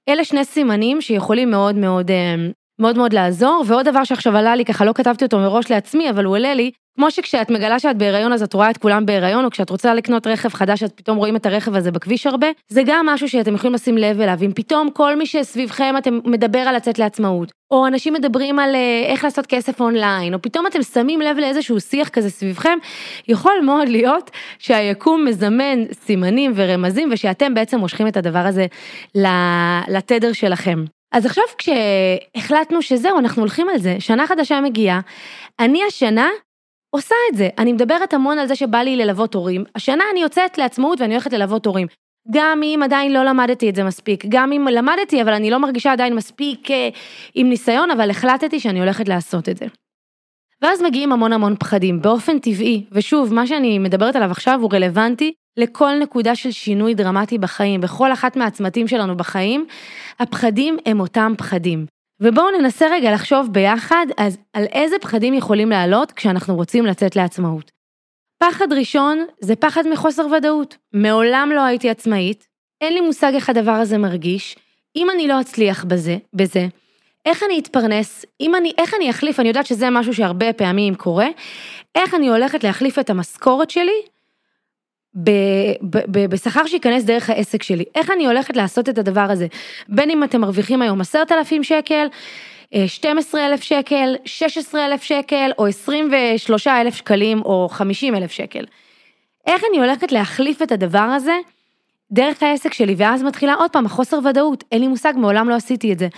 אלה 0.08 0.24
שני 0.24 0.44
סימנים 0.44 1.00
שיכולים 1.00 1.50
מאוד 1.50 1.74
מאוד 1.74 2.10
אמ, 2.10 2.50
מאוד 2.80 2.96
מאוד 2.96 3.12
לעזור, 3.12 3.64
ועוד 3.66 3.88
דבר 3.88 4.04
שעכשיו 4.04 4.36
עלה 4.36 4.56
לי, 4.56 4.64
ככה 4.64 4.84
לא 4.84 4.92
כתבתי 4.92 5.24
אותו 5.24 5.38
מראש 5.38 5.70
לעצמי, 5.70 6.10
אבל 6.10 6.24
הוא 6.24 6.36
עולה 6.36 6.54
לי, 6.54 6.70
כמו 7.00 7.10
שכשאת 7.10 7.50
מגלה 7.50 7.78
שאת 7.78 7.96
בהיריון 7.96 8.32
אז 8.32 8.42
את 8.42 8.54
רואה 8.54 8.70
את 8.70 8.76
כולם 8.76 9.06
בהיריון, 9.06 9.44
או 9.44 9.50
כשאת 9.50 9.70
רוצה 9.70 9.94
לקנות 9.94 10.26
רכב 10.26 10.48
חדש 10.48 10.82
אז 10.82 10.90
פתאום 10.92 11.16
רואים 11.16 11.36
את 11.36 11.46
הרכב 11.46 11.74
הזה 11.74 11.90
בכביש 11.90 12.26
הרבה, 12.26 12.46
זה 12.68 12.82
גם 12.86 13.06
משהו 13.06 13.28
שאתם 13.28 13.54
יכולים 13.54 13.74
לשים 13.74 13.98
לב 13.98 14.20
אליו, 14.20 14.38
אם 14.42 14.52
פתאום 14.54 14.90
כל 14.90 15.16
מי 15.16 15.26
שסביבכם 15.26 15.94
אתם 15.98 16.18
מדבר 16.24 16.58
על 16.58 16.76
לצאת 16.76 16.98
לעצמאות, 16.98 17.52
או 17.70 17.86
אנשים 17.86 18.12
מדברים 18.12 18.58
על 18.58 18.74
אה, 18.74 19.02
איך 19.06 19.24
לעשות 19.24 19.46
כסף 19.46 19.80
אונליין, 19.80 20.34
או 20.34 20.42
פתאום 20.42 20.66
אתם 20.66 20.82
שמים 20.82 21.20
לב 21.20 21.36
לאיזשהו 21.38 21.80
שיח 21.80 22.08
כזה 22.08 22.30
סביבכם, 22.30 22.78
יכול 23.28 23.54
מאוד 23.64 23.88
להיות 23.88 24.30
שהיקום 24.58 25.24
מזמן 25.24 25.84
סימנים 25.92 26.52
ורמזים 26.54 27.08
ושאתם 27.12 27.54
בעצם 27.54 27.78
מושכים 27.78 28.06
את 28.06 28.16
הדבר 28.16 28.46
הזה 28.46 28.66
לתדר 29.88 30.32
שלכם. 30.32 30.84
אז 31.12 31.26
עכשיו 31.26 31.44
כשהחלטנו 31.58 32.82
שזהו, 32.82 33.18
אנחנו 33.18 33.42
הולכים 33.42 33.68
על 33.68 33.78
זה, 33.78 33.96
שנה 33.98 34.26
חדשה 34.26 34.60
מגיעה, 34.60 35.00
אני 35.60 35.80
השנה 35.88 36.28
עושה 36.90 37.14
את 37.30 37.36
זה. 37.36 37.48
אני 37.58 37.72
מדברת 37.72 38.14
המון 38.14 38.38
על 38.38 38.46
זה 38.46 38.56
שבא 38.56 38.78
לי 38.78 38.96
ללוות 38.96 39.34
הורים. 39.34 39.64
השנה 39.74 40.04
אני 40.12 40.20
יוצאת 40.20 40.58
לעצמאות 40.58 41.00
ואני 41.00 41.14
הולכת 41.14 41.32
ללוות 41.32 41.66
הורים. 41.66 41.86
גם 42.30 42.62
אם 42.62 42.80
עדיין 42.84 43.12
לא 43.12 43.24
למדתי 43.24 43.70
את 43.70 43.74
זה 43.74 43.84
מספיק, 43.84 44.24
גם 44.28 44.52
אם 44.52 44.66
למדתי 44.70 45.22
אבל 45.22 45.32
אני 45.32 45.50
לא 45.50 45.58
מרגישה 45.58 45.92
עדיין 45.92 46.14
מספיק 46.14 46.70
אה, 46.70 46.88
עם 47.34 47.48
ניסיון, 47.48 47.90
אבל 47.90 48.10
החלטתי 48.10 48.60
שאני 48.60 48.80
הולכת 48.80 49.08
לעשות 49.08 49.48
את 49.48 49.56
זה. 49.56 49.66
ואז 50.62 50.82
מגיעים 50.82 51.12
המון 51.12 51.32
המון 51.32 51.56
פחדים, 51.56 52.02
באופן 52.02 52.38
טבעי, 52.38 52.84
ושוב, 52.92 53.34
מה 53.34 53.46
שאני 53.46 53.78
מדברת 53.78 54.16
עליו 54.16 54.30
עכשיו 54.30 54.58
הוא 54.62 54.70
רלוונטי 54.72 55.32
לכל 55.56 55.90
נקודה 56.00 56.34
של 56.34 56.50
שינוי 56.50 56.94
דרמטי 56.94 57.38
בחיים, 57.38 57.80
בכל 57.80 58.12
אחת 58.12 58.36
מהצמתים 58.36 58.88
שלנו 58.88 59.16
בחיים, 59.16 59.66
הפחדים 60.18 60.76
הם 60.86 61.00
אותם 61.00 61.32
פחדים. 61.38 61.86
ובואו 62.20 62.50
ננסה 62.50 62.86
רגע 62.90 63.12
לחשוב 63.12 63.48
ביחד 63.52 64.06
אז 64.16 64.38
על 64.52 64.64
איזה 64.64 64.96
פחדים 65.00 65.34
יכולים 65.34 65.70
לעלות 65.70 66.12
כשאנחנו 66.12 66.56
רוצים 66.56 66.86
לצאת 66.86 67.16
לעצמאות. 67.16 67.70
פחד 68.38 68.72
ראשון 68.72 69.26
זה 69.40 69.56
פחד 69.56 69.88
מחוסר 69.92 70.26
ודאות. 70.26 70.76
מעולם 70.92 71.50
לא 71.54 71.60
הייתי 71.60 71.90
עצמאית, 71.90 72.48
אין 72.80 72.94
לי 72.94 73.00
מושג 73.00 73.32
איך 73.34 73.50
הדבר 73.50 73.70
הזה 73.70 73.98
מרגיש, 73.98 74.56
אם 74.96 75.10
אני 75.10 75.28
לא 75.28 75.40
אצליח 75.40 75.84
בזה, 75.84 76.16
בזה, 76.34 76.66
איך 77.26 77.42
אני 77.42 77.58
אתפרנס, 77.58 78.24
אם 78.40 78.54
אני, 78.54 78.72
איך 78.78 78.94
אני 78.94 79.10
אחליף, 79.10 79.40
אני 79.40 79.48
יודעת 79.48 79.66
שזה 79.66 79.90
משהו 79.90 80.14
שהרבה 80.14 80.52
פעמים 80.52 80.94
קורה, 80.94 81.28
איך 81.94 82.14
אני 82.14 82.28
הולכת 82.28 82.64
להחליף 82.64 82.98
את 82.98 83.10
המשכורת 83.10 83.70
שלי 83.70 84.02
בשכר 86.10 86.66
שייכנס 86.66 87.04
דרך 87.04 87.30
העסק 87.30 87.62
שלי. 87.62 87.84
איך 87.94 88.10
אני 88.10 88.26
הולכת 88.26 88.56
לעשות 88.56 88.88
את 88.88 88.98
הדבר 88.98 89.20
הזה? 89.30 89.46
בין 89.88 90.10
אם 90.10 90.24
אתם 90.24 90.40
מרוויחים 90.40 90.82
היום 90.82 91.00
עשרת 91.00 91.32
אלפים 91.32 91.64
שקל, 91.64 92.06
12 92.86 93.46
אלף 93.46 93.62
שקל, 93.62 94.16
16 94.24 94.86
אלף 94.86 95.02
שקל, 95.02 95.50
או 95.58 95.66
23 95.66 96.66
אלף 96.66 96.94
שקלים, 96.94 97.42
או 97.42 97.68
50 97.70 98.14
אלף 98.14 98.30
שקל. 98.30 98.64
איך 99.46 99.62
אני 99.70 99.78
הולכת 99.78 100.12
להחליף 100.12 100.62
את 100.62 100.72
הדבר 100.72 100.98
הזה 100.98 101.34
דרך 102.12 102.42
העסק 102.42 102.72
שלי, 102.72 102.94
ואז 102.96 103.22
מתחילה 103.22 103.54
עוד 103.54 103.70
פעם 103.70 103.86
החוסר 103.86 104.18
ודאות, 104.24 104.64
אין 104.72 104.80
לי 104.80 104.88
מושג, 104.88 105.12
מעולם 105.16 105.48
לא 105.48 105.54
עשיתי 105.54 105.92
את 105.92 105.98
זה. 105.98 106.08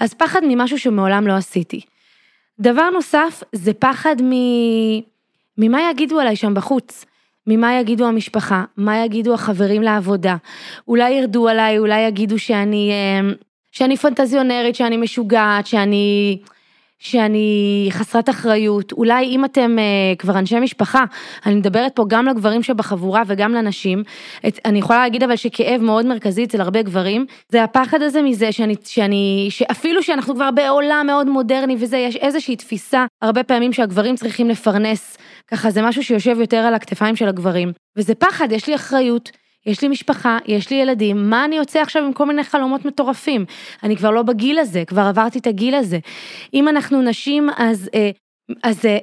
אז 0.00 0.14
פחד 0.14 0.40
ממשהו 0.48 0.78
שמעולם 0.78 1.26
לא 1.26 1.32
עשיתי. 1.32 1.80
דבר 2.60 2.90
נוסף, 2.90 3.42
זה 3.52 3.74
פחד 3.74 4.16
מ... 4.22 4.32
ממה 5.58 5.90
יגידו 5.90 6.20
עליי 6.20 6.36
שם 6.36 6.54
בחוץ. 6.54 7.04
ממה 7.48 7.80
יגידו 7.80 8.06
המשפחה, 8.06 8.64
מה 8.76 9.04
יגידו 9.04 9.34
החברים 9.34 9.82
לעבודה, 9.82 10.36
אולי 10.88 11.10
ירדו 11.10 11.48
עליי, 11.48 11.78
אולי 11.78 12.00
יגידו 12.00 12.38
שאני, 12.38 12.90
אה, 12.90 13.30
שאני 13.72 13.96
פנטזיונרית, 13.96 14.74
שאני 14.74 14.96
משוגעת, 14.96 15.66
שאני, 15.66 16.38
שאני 16.98 17.88
חסרת 17.90 18.28
אחריות, 18.28 18.92
אולי 18.92 19.24
אם 19.24 19.44
אתם 19.44 19.76
uh, 19.78 20.16
כבר 20.18 20.38
אנשי 20.38 20.60
משפחה, 20.60 21.04
אני 21.46 21.54
מדברת 21.54 21.92
פה 21.96 22.04
גם 22.08 22.26
לגברים 22.26 22.62
שבחבורה 22.62 23.22
וגם 23.26 23.52
לנשים, 23.52 24.02
את, 24.48 24.58
אני 24.64 24.78
יכולה 24.78 24.98
להגיד 24.98 25.22
אבל 25.22 25.36
שכאב 25.36 25.80
מאוד 25.80 26.06
מרכזי 26.06 26.44
אצל 26.44 26.60
הרבה 26.60 26.82
גברים, 26.82 27.26
זה 27.48 27.64
הפחד 27.64 28.02
הזה 28.02 28.22
מזה 28.22 28.52
שאני, 28.52 28.74
שאני, 28.84 29.46
שאפילו 29.50 30.02
שאנחנו 30.02 30.34
כבר 30.34 30.50
בעולם 30.50 31.04
מאוד 31.06 31.28
מודרני 31.28 31.76
וזה, 31.78 31.96
יש 31.96 32.16
איזושהי 32.16 32.56
תפיסה 32.56 33.06
הרבה 33.22 33.42
פעמים 33.42 33.72
שהגברים 33.72 34.16
צריכים 34.16 34.48
לפרנס, 34.48 35.16
ככה 35.46 35.70
זה 35.70 35.82
משהו 35.82 36.04
שיושב 36.04 36.40
יותר 36.40 36.56
על 36.56 36.74
הכתפיים 36.74 37.16
של 37.16 37.28
הגברים, 37.28 37.72
וזה 37.96 38.14
פחד, 38.14 38.52
יש 38.52 38.66
לי 38.66 38.74
אחריות. 38.74 39.30
יש 39.68 39.82
לי 39.82 39.88
משפחה, 39.88 40.38
יש 40.46 40.70
לי 40.70 40.76
ילדים, 40.76 41.30
מה 41.30 41.44
אני 41.44 41.56
יוצא 41.56 41.80
עכשיו 41.80 42.04
עם 42.04 42.12
כל 42.12 42.26
מיני 42.26 42.44
חלומות 42.44 42.84
מטורפים? 42.84 43.44
אני 43.82 43.96
כבר 43.96 44.10
לא 44.10 44.22
בגיל 44.22 44.58
הזה, 44.58 44.84
כבר 44.86 45.02
עברתי 45.02 45.38
את 45.38 45.46
הגיל 45.46 45.74
הזה. 45.74 45.98
אם 46.54 46.68
אנחנו 46.68 47.02
נשים, 47.02 47.48
אז, 47.56 47.90
אה, 47.94 48.10
אז 48.62 48.84
אה, 48.84 48.98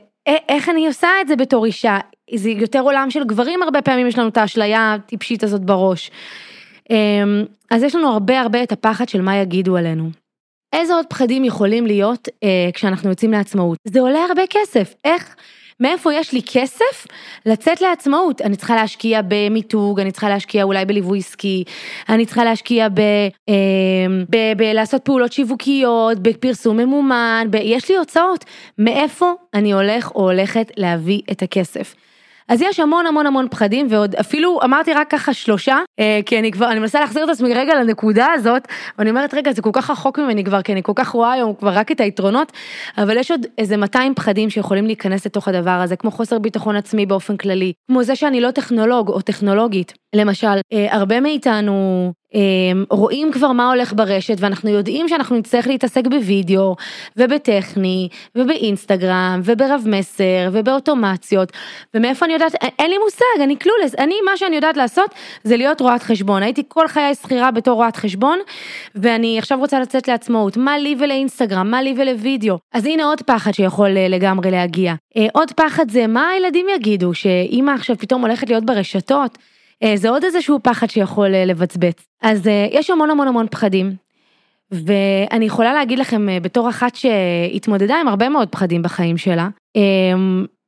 איך 0.49 0.69
אני 0.69 0.87
עושה 0.87 1.07
את 1.21 1.27
זה 1.27 1.35
בתור 1.35 1.65
אישה? 1.65 1.97
זה 2.35 2.49
יותר 2.49 2.79
עולם 2.79 3.09
של 3.09 3.23
גברים, 3.23 3.63
הרבה 3.63 3.81
פעמים 3.81 4.07
יש 4.07 4.17
לנו 4.17 4.27
את 4.27 4.37
האשליה 4.37 4.93
הטיפשית 4.93 5.43
הזאת 5.43 5.61
בראש. 5.61 6.11
אמ, 6.89 7.45
אז 7.71 7.83
יש 7.83 7.95
לנו 7.95 8.09
הרבה 8.09 8.39
הרבה 8.39 8.63
את 8.63 8.71
הפחד 8.71 9.09
של 9.09 9.21
מה 9.21 9.35
יגידו 9.35 9.77
עלינו. 9.77 10.09
איזה 10.73 10.93
עוד 10.93 11.05
פחדים 11.09 11.43
יכולים 11.43 11.85
להיות 11.85 12.27
אה, 12.43 12.69
כשאנחנו 12.73 13.09
יוצאים 13.09 13.31
לעצמאות? 13.31 13.77
זה 13.87 13.99
עולה 13.99 14.19
הרבה 14.19 14.41
כסף, 14.49 14.93
איך? 15.03 15.35
מאיפה 15.79 16.13
יש 16.13 16.33
לי 16.33 16.41
כסף 16.53 17.07
לצאת 17.45 17.81
לעצמאות? 17.81 18.41
אני 18.41 18.55
צריכה 18.55 18.75
להשקיע 18.75 19.21
במיתוג, 19.27 19.99
אני 19.99 20.11
צריכה 20.11 20.29
להשקיע 20.29 20.63
אולי 20.63 20.85
בליווי 20.85 21.19
עסקי, 21.19 21.63
אני 22.09 22.25
צריכה 22.25 22.43
להשקיע 22.43 22.89
ב... 22.89 22.99
אה, 23.49 23.55
ב, 24.29 24.37
ב 24.57 24.61
לעשות 24.61 25.01
פעולות 25.01 25.33
שיווקיות, 25.33 26.19
בפרסום 26.19 26.77
ממומן, 26.77 27.47
ב, 27.49 27.55
יש 27.55 27.89
לי 27.89 27.97
הוצאות. 27.97 28.45
מאיפה 28.77 29.31
אני 29.53 29.71
הולך 29.73 30.11
או 30.15 30.31
הולכת 30.31 30.71
להביא 30.77 31.21
את 31.31 31.41
הכסף? 31.41 31.95
אז 32.49 32.61
יש 32.61 32.79
המון 32.79 33.05
המון 33.05 33.25
המון 33.25 33.47
פחדים 33.51 33.87
ועוד 33.89 34.15
אפילו 34.15 34.59
אמרתי 34.63 34.93
רק 34.93 35.09
ככה 35.09 35.33
שלושה 35.33 35.77
אה, 35.99 36.19
כי 36.25 36.39
אני 36.39 36.51
כבר 36.51 36.71
אני 36.71 36.79
מנסה 36.79 36.99
להחזיר 36.99 37.23
את 37.23 37.29
עצמי 37.29 37.53
רגע 37.53 37.75
לנקודה 37.75 38.27
הזאת 38.33 38.67
ואני 38.97 39.09
אומרת 39.09 39.33
רגע 39.33 39.51
זה 39.51 39.61
כל 39.61 39.69
כך 39.73 39.89
רחוק 39.89 40.19
ממני 40.19 40.43
כבר 40.43 40.61
כי 40.61 40.73
אני 40.73 40.83
כל 40.83 40.91
כך 40.95 41.09
רואה 41.09 41.31
היום 41.31 41.53
כבר 41.53 41.73
רק 41.73 41.91
את 41.91 41.99
היתרונות 41.99 42.51
אבל 42.97 43.17
יש 43.17 43.31
עוד 43.31 43.45
איזה 43.57 43.77
200 43.77 44.15
פחדים 44.15 44.49
שיכולים 44.49 44.85
להיכנס 44.85 45.25
לתוך 45.25 45.47
הדבר 45.47 45.71
הזה 45.71 45.95
כמו 45.95 46.11
חוסר 46.11 46.39
ביטחון 46.39 46.75
עצמי 46.75 47.05
באופן 47.05 47.37
כללי 47.37 47.73
כמו 47.87 48.03
זה 48.03 48.15
שאני 48.15 48.41
לא 48.41 48.51
טכנולוג 48.51 49.09
או 49.09 49.21
טכנולוגית 49.21 49.93
למשל 50.15 50.59
אה, 50.73 50.87
הרבה 50.91 51.19
מאיתנו 51.19 52.11
אמ, 52.35 52.83
רואים 52.89 53.31
כבר 53.31 53.51
מה 53.51 53.69
הולך 53.69 53.93
ברשת 53.93 54.35
ואנחנו 54.39 54.69
יודעים 54.69 55.07
שאנחנו 55.07 55.37
נצטרך 55.37 55.67
להתעסק 55.67 56.07
בווידאו 56.07 56.75
ובטכני 57.17 58.09
ובאינסטגרם 58.35 59.41
וברב 59.43 59.83
מסר 59.85 60.49
ובאוטומציות. 60.51 61.51
ומאיפה 61.93 62.25
אני 62.25 62.33
יודעת? 62.33 62.55
אין 62.79 62.91
לי 62.91 62.97
מושג 63.03 63.41
אני 63.43 63.55
קלולס. 63.55 63.95
אני 63.97 64.15
מה 64.25 64.37
שאני 64.37 64.55
יודעת 64.55 64.77
לעשות 64.77 65.09
זה 65.43 65.57
להיות 65.57 65.81
רואת 65.81 66.03
חשבון. 66.03 66.43
הייתי 66.43 66.63
כל 66.67 66.87
חיי 66.87 67.15
שכירה 67.15 67.51
בתור 67.51 67.75
רואת 67.75 67.95
חשבון 67.95 68.39
ואני 68.95 69.39
עכשיו 69.39 69.59
רוצה 69.59 69.79
לצאת 69.79 70.07
לעצמאות. 70.07 70.57
מה 70.57 70.77
לי 70.77 70.95
ולאינסטגרם? 70.99 71.71
מה 71.71 71.81
לי 71.81 71.93
ולווידאו? 71.97 72.57
אז 72.73 72.85
הנה 72.85 73.03
עוד 73.03 73.21
פחד 73.21 73.53
שיכול 73.53 73.97
אה, 73.97 74.07
לגמרי 74.07 74.51
להגיע. 74.51 74.93
אה, 75.17 75.27
עוד 75.33 75.51
פחד 75.51 75.91
זה 75.91 76.07
מה 76.07 76.29
הילדים 76.29 76.65
יגידו 76.75 77.13
שאימא 77.13 77.71
עכשיו 77.71 77.97
פתאום 77.97 78.21
הולכת 78.21 78.49
להיות 78.49 78.65
ברשתות. 78.65 79.37
אה, 79.83 79.97
זה 79.97 80.09
עוד 80.09 80.23
איזשהו 80.23 80.59
פחד 80.63 80.89
שיכול 80.89 81.35
אה, 81.35 81.45
לבצבץ. 81.45 82.07
אז 82.21 82.47
אה, 82.47 82.67
יש 82.71 82.89
המון 82.89 83.09
המון 83.09 83.27
המון 83.27 83.47
פחדים. 83.51 84.05
ואני 84.71 85.45
יכולה 85.45 85.73
להגיד 85.73 85.99
לכם 85.99 86.27
בתור 86.41 86.69
אחת 86.69 86.95
שהתמודדה 86.95 87.95
עם 88.01 88.07
הרבה 88.07 88.29
מאוד 88.29 88.49
פחדים 88.49 88.81
בחיים 88.81 89.17
שלה. 89.17 89.47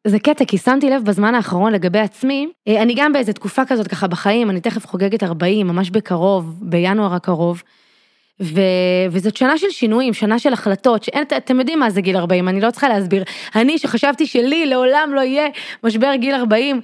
זה 0.08 0.20
קטע 0.20 0.46
כי 0.46 0.58
שמתי 0.58 0.90
לב 0.90 1.04
בזמן 1.04 1.36
האחרון 1.36 1.74
לגבי 1.74 2.00
עצמי, 2.00 2.48
אני 2.68 2.94
גם 2.98 3.14
באיזה 3.14 3.34
תקופה 3.34 3.66
כזאת 3.66 3.88
ככה 3.88 4.08
בחיים, 4.08 4.50
אני 4.50 4.62
תכף 4.62 4.88
חוגגת 4.88 5.24
40, 5.24 5.68
ממש 5.68 5.90
בקרוב, 5.90 6.60
בינואר 6.62 7.14
הקרוב. 7.14 7.64
ו... 8.42 8.62
וזאת 9.12 9.38
שנה 9.38 9.58
של 9.58 9.70
שינויים, 9.70 10.14
שנה 10.14 10.40
של 10.40 10.54
החלטות, 10.54 11.04
שאין, 11.04 11.24
אתם 11.38 11.60
יודעים 11.60 11.80
מה 11.80 11.90
זה 11.90 12.02
גיל 12.02 12.18
40, 12.18 12.48
אני 12.48 12.62
לא 12.62 12.72
צריכה 12.72 12.90
להסביר. 12.90 13.24
אני 13.56 13.78
שחשבתי 13.78 14.26
שלי 14.26 14.66
לעולם 14.66 15.12
לא 15.14 15.22
יהיה 15.22 15.48
משבר 15.84 16.16
גיל 16.16 16.36
40, 16.36 16.82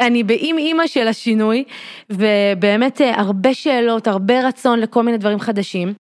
אני 0.00 0.22
באם 0.22 0.58
אימא 0.58 0.86
של 0.86 1.08
השינוי, 1.08 1.64
ובאמת 2.10 3.00
אה, 3.00 3.20
הרבה 3.20 3.54
שאלות, 3.54 4.06
הרבה 4.06 4.48
רצון 4.48 4.80
לכל 4.80 5.02
מיני 5.02 5.18
דברים 5.18 5.40
חדשים. 5.40 5.94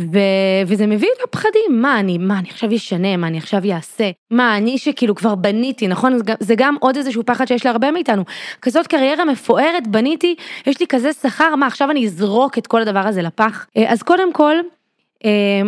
ו... 0.00 0.18
וזה 0.66 0.86
מביא 0.86 1.08
את 1.16 1.24
הפחדים, 1.28 1.82
מה 1.82 2.00
אני, 2.00 2.18
מה 2.18 2.38
אני 2.38 2.48
עכשיו 2.48 2.74
אשנה, 2.76 3.16
מה 3.16 3.26
אני 3.26 3.38
עכשיו 3.38 3.62
אעשה, 3.72 4.10
מה 4.30 4.56
אני 4.56 4.78
שכאילו 4.78 5.14
כבר 5.14 5.34
בניתי, 5.34 5.88
נכון? 5.88 6.18
זה 6.40 6.54
גם 6.56 6.76
עוד 6.80 6.96
איזשהו 6.96 7.22
פחד 7.26 7.44
שיש 7.44 7.66
להרבה 7.66 7.90
מאיתנו. 7.90 8.24
כזאת 8.62 8.86
קריירה 8.86 9.24
מפוארת, 9.24 9.86
בניתי, 9.88 10.34
יש 10.66 10.80
לי 10.80 10.86
כזה 10.86 11.12
שכר, 11.12 11.56
מה 11.56 11.66
עכשיו 11.66 11.90
אני 11.90 12.06
אזרוק 12.06 12.58
את 12.58 12.66
כל 12.66 12.80
הדבר 12.80 13.06
הזה 13.06 13.22
לפח? 13.22 13.66
אה, 13.76 13.92
אז 13.92 14.02
קודם 14.02 14.32
כל, 14.32 14.54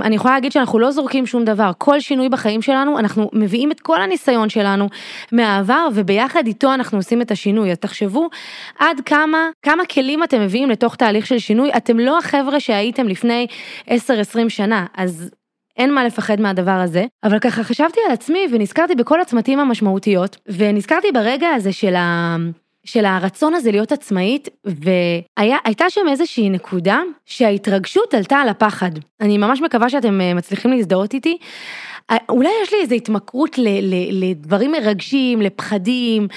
אני 0.03 0.17
יכולה 0.17 0.35
להגיד 0.35 0.53
שאנחנו 0.53 0.79
לא 0.79 0.91
זורקים 0.91 1.27
שום 1.27 1.45
דבר, 1.45 1.71
כל 1.79 2.01
שינוי 2.01 2.29
בחיים 2.29 2.63
שלנו, 2.63 2.99
אנחנו 2.99 3.31
מביאים 3.33 3.73
את 3.73 3.81
כל 3.81 4.03
הניסיון 4.03 4.49
שלנו 4.49 4.89
מהעבר 5.33 5.89
וביחד 5.95 6.47
איתו 6.47 6.75
אנחנו 6.75 6.99
עושים 6.99 7.23
את 7.23 7.31
השינוי. 7.31 7.71
אז 7.71 7.79
תחשבו 7.79 8.29
עד 8.79 9.01
כמה, 9.05 9.49
כמה 9.63 9.85
כלים 9.87 10.25
אתם 10.25 10.41
מביאים 10.41 10.71
לתוך 10.71 10.97
תהליך 10.97 11.27
של 11.27 11.39
שינוי, 11.39 11.71
אתם 11.77 11.99
לא 11.99 12.19
החבר'ה 12.19 12.61
שהייתם 12.61 13.09
לפני 13.09 13.47
10-20 13.89 13.91
שנה, 14.49 14.87
אז 14.97 15.31
אין 15.77 15.95
מה 15.95 16.05
לפחד 16.05 16.41
מהדבר 16.41 16.71
הזה, 16.71 17.05
אבל 17.25 17.39
ככה 17.39 17.65
חשבתי 17.65 18.01
על 18.07 18.13
עצמי 18.13 18.47
ונזכרתי 18.53 18.95
בכל 18.95 19.21
הצמתים 19.21 19.59
המשמעותיות, 19.59 20.37
ונזכרתי 20.49 21.13
ברגע 21.13 21.49
הזה 21.49 21.73
של 21.73 21.95
ה... 21.95 22.37
של 22.85 23.05
הרצון 23.05 23.55
הזה 23.55 23.71
להיות 23.71 23.93
עצמאית, 23.93 24.49
והייתה 24.65 25.91
שם 25.91 26.01
איזושהי 26.11 26.51
נקודה 26.51 27.01
שההתרגשות 27.27 28.15
עלתה 28.15 28.37
על 28.37 28.49
הפחד. 28.49 28.91
אני 29.21 29.39
ממש 29.39 29.61
מקווה 29.61 29.89
שאתם 29.89 30.21
אה, 30.21 30.35
מצליחים 30.35 30.71
להזדהות 30.73 31.15
איתי. 31.15 31.39
אה, 32.13 32.17
אולי 32.29 32.49
יש 32.63 32.73
לי 32.73 32.81
איזו 32.81 32.95
התמכרות 32.95 33.59
ל, 33.59 33.69
ל, 33.69 34.25
לדברים 34.25 34.73
מרגשים, 34.73 35.43
לפחדים, 35.43 36.29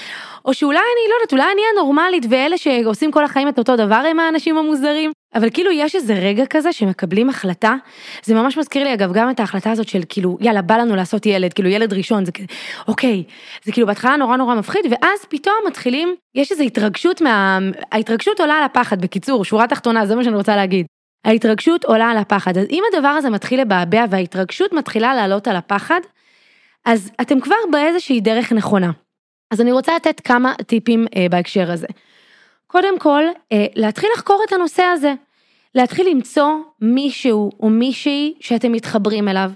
או 0.44 0.54
שאולי 0.54 0.78
אני 0.78 1.10
לא 1.10 1.14
יודעת, 1.14 1.32
אולי 1.32 1.52
אני 1.52 1.62
הנורמלית 1.72 2.26
ואלה 2.30 2.58
שעושים 2.58 3.10
כל 3.12 3.24
החיים 3.24 3.48
את 3.48 3.58
אותו 3.58 3.76
דבר 3.76 4.02
הם 4.10 4.20
האנשים 4.20 4.58
המוזרים. 4.58 5.12
אבל 5.34 5.50
כאילו 5.50 5.70
יש 5.70 5.94
איזה 5.94 6.14
רגע 6.14 6.46
כזה 6.46 6.72
שמקבלים 6.72 7.30
החלטה, 7.30 7.74
זה 8.22 8.34
ממש 8.34 8.58
מזכיר 8.58 8.84
לי 8.84 8.94
אגב 8.94 9.12
גם 9.12 9.30
את 9.30 9.40
ההחלטה 9.40 9.70
הזאת 9.70 9.88
של 9.88 10.00
כאילו 10.08 10.38
יאללה 10.40 10.62
בא 10.62 10.76
לנו 10.76 10.96
לעשות 10.96 11.26
ילד, 11.26 11.52
כאילו 11.52 11.68
ילד 11.68 11.92
ראשון, 11.92 12.24
זה 12.24 12.32
כאילו 12.32 12.48
אוקיי, 12.88 13.22
זה 13.64 13.72
כאילו 13.72 13.86
בהתחלה 13.86 14.16
נורא 14.16 14.36
נורא 14.36 14.54
מפחיד 14.54 14.84
ואז 14.90 15.24
פתאום 15.28 15.54
מתחילים, 15.66 16.14
יש 16.34 16.52
איזו 16.52 16.62
התרגשות 16.62 17.20
מה... 17.20 17.58
ההתרגשות 17.92 18.40
עולה 18.40 18.54
על 18.54 18.64
הפחד 18.64 19.00
בקיצור, 19.00 19.44
שורה 19.44 19.66
תחתונה 19.66 20.06
זה 20.06 20.14
מה 20.14 20.24
שאני 20.24 20.36
רוצה 20.36 20.56
להגיד. 20.56 20.86
ההתרגשות 21.26 21.84
עולה 21.84 22.10
על 22.10 22.18
הפחד, 22.18 22.58
אז 22.58 22.66
אם 22.70 22.82
הדבר 22.92 23.08
הזה 23.08 23.30
מתחיל 23.30 23.60
לבעבע 23.60 24.04
וההתרגשות 24.10 24.72
מתחילה 24.72 25.14
לעלות 25.14 25.48
על 25.48 25.56
הפחד, 25.56 26.00
אז 26.84 27.10
אתם 27.20 27.40
כבר 27.40 27.56
באיזושהי 27.72 28.20
דרך 28.20 28.52
נכונה. 28.52 28.90
אז 29.50 29.60
אני 29.60 29.72
רוצה 29.72 29.96
לתת 29.96 30.20
כמה 30.20 30.54
טיפים 30.66 31.06
אה, 31.16 31.26
בהקשר 31.30 31.70
הזה. 31.70 31.86
קודם 32.66 32.98
כל, 32.98 33.24
אה, 33.52 33.66
להתחיל 33.74 34.08
לחקור 34.14 34.42
את 34.48 34.52
הנושא 34.52 34.82
הזה. 34.82 35.14
להתחיל 35.74 36.08
למצוא 36.10 36.48
מישהו 36.80 37.50
או 37.60 37.70
מישהי 37.70 38.34
שאתם 38.40 38.72
מתחברים 38.72 39.28
אליו, 39.28 39.50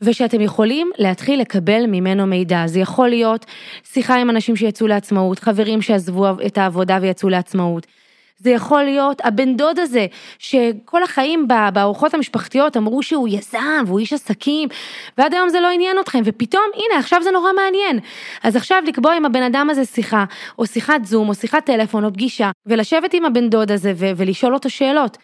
ושאתם 0.00 0.40
יכולים 0.40 0.90
להתחיל 0.98 1.40
לקבל 1.40 1.86
ממנו 1.86 2.26
מידע. 2.26 2.66
זה 2.66 2.80
יכול 2.80 3.08
להיות 3.08 3.46
שיחה 3.84 4.16
עם 4.16 4.30
אנשים 4.30 4.56
שיצאו 4.56 4.86
לעצמאות, 4.86 5.38
חברים 5.38 5.82
שעזבו 5.82 6.26
את 6.46 6.58
העבודה 6.58 6.98
ויצאו 7.02 7.28
לעצמאות. 7.28 7.86
זה 8.40 8.50
יכול 8.50 8.82
להיות 8.82 9.20
הבן 9.24 9.56
דוד 9.56 9.78
הזה, 9.78 10.06
שכל 10.38 11.02
החיים 11.02 11.48
בארוחות 11.72 12.14
המשפחתיות 12.14 12.76
אמרו 12.76 13.02
שהוא 13.02 13.28
יזם 13.28 13.84
והוא 13.86 13.98
איש 13.98 14.12
עסקים, 14.12 14.68
ועד 15.18 15.34
היום 15.34 15.48
זה 15.48 15.60
לא 15.60 15.70
עניין 15.70 15.96
אתכם, 16.00 16.20
ופתאום 16.24 16.64
הנה 16.74 16.98
עכשיו 16.98 17.22
זה 17.22 17.30
נורא 17.30 17.52
מעניין. 17.52 17.98
אז 18.42 18.56
עכשיו 18.56 18.82
לקבוע 18.86 19.14
עם 19.14 19.24
הבן 19.24 19.42
אדם 19.42 19.70
הזה 19.70 19.84
שיחה, 19.84 20.24
או 20.58 20.66
שיחת 20.66 21.04
זום, 21.04 21.28
או 21.28 21.34
שיחת 21.34 21.66
טלפון, 21.66 22.04
או 22.04 22.12
פגישה, 22.12 22.50
ולשבת 22.66 23.14
עם 23.14 23.24
הבן 23.24 23.50
דוד 23.50 23.70
הזה 23.70 23.92
ולשאול 23.96 24.54
אותו 24.54 24.70
שאלות. 24.70 25.18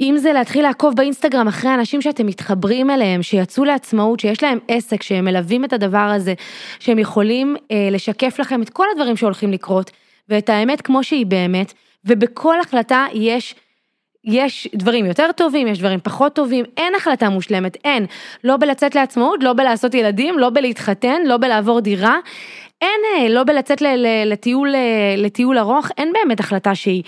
אם 0.00 0.14
זה 0.18 0.32
להתחיל 0.32 0.62
לעקוב 0.62 0.96
באינסטגרם 0.96 1.48
אחרי 1.48 1.74
אנשים 1.74 2.02
שאתם 2.02 2.26
מתחברים 2.26 2.90
אליהם, 2.90 3.22
שיצאו 3.22 3.64
לעצמאות, 3.64 4.20
שיש 4.20 4.42
להם 4.42 4.58
עסק, 4.68 5.02
שהם 5.02 5.24
מלווים 5.24 5.64
את 5.64 5.72
הדבר 5.72 5.98
הזה, 5.98 6.34
שהם 6.78 6.98
יכולים 6.98 7.56
אה, 7.70 7.88
לשקף 7.90 8.38
לכם 8.38 8.62
את 8.62 8.70
כל 8.70 8.86
הדברים 8.92 9.16
שהולכים 9.16 9.52
לקרות, 9.52 9.90
ואת 10.28 10.48
האמת 10.48 10.80
כמו 10.80 11.04
שהיא 11.04 11.26
באמת, 11.26 11.72
ובכל 12.06 12.60
החלטה 12.60 13.06
יש, 13.12 13.54
יש 14.24 14.68
דברים 14.74 15.06
יותר 15.06 15.32
טובים, 15.36 15.66
יש 15.66 15.78
דברים 15.78 16.00
פחות 16.02 16.34
טובים, 16.34 16.64
אין 16.76 16.94
החלטה 16.94 17.28
מושלמת, 17.28 17.76
אין. 17.84 18.06
לא 18.44 18.56
בלצאת 18.56 18.94
לעצמאות, 18.94 19.42
לא 19.42 19.52
בלעשות 19.52 19.94
ילדים, 19.94 20.38
לא 20.38 20.50
בלהתחתן, 20.50 21.22
לא 21.26 21.36
בלעבור 21.36 21.80
דירה. 21.80 22.16
אין, 22.80 23.00
אה, 23.16 23.28
לא 23.28 23.44
בלצאת 23.44 23.82
לטיול, 24.26 24.74
אה, 24.74 25.14
לטיול 25.16 25.58
ארוך, 25.58 25.88
אין 25.98 26.12
באמת 26.12 26.40
החלטה 26.40 26.74
שהיא 26.74 27.02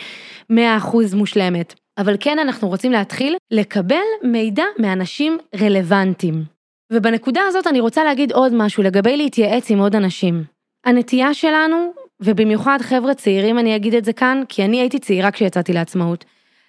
100% 0.50 1.14
מושלמת. 1.14 1.74
אבל 1.98 2.16
כן 2.20 2.38
אנחנו 2.38 2.68
רוצים 2.68 2.92
להתחיל 2.92 3.36
לקבל 3.50 4.04
מידע 4.22 4.64
מאנשים 4.78 5.38
רלוונטיים. 5.60 6.44
ובנקודה 6.92 7.40
הזאת 7.48 7.66
אני 7.66 7.80
רוצה 7.80 8.04
להגיד 8.04 8.32
עוד 8.32 8.54
משהו 8.54 8.82
לגבי 8.82 9.16
להתייעץ 9.16 9.70
עם 9.70 9.78
עוד 9.78 9.96
אנשים. 9.96 10.44
הנטייה 10.86 11.34
שלנו, 11.34 11.92
ובמיוחד 12.20 12.78
חבר'ה 12.82 13.14
צעירים 13.14 13.58
אני 13.58 13.76
אגיד 13.76 13.94
את 13.94 14.04
זה 14.04 14.12
כאן, 14.12 14.42
כי 14.48 14.64
אני 14.64 14.80
הייתי 14.80 14.98
צעירה 14.98 15.30
כשיצאתי 15.30 15.72
לעצמאות. 15.72 16.24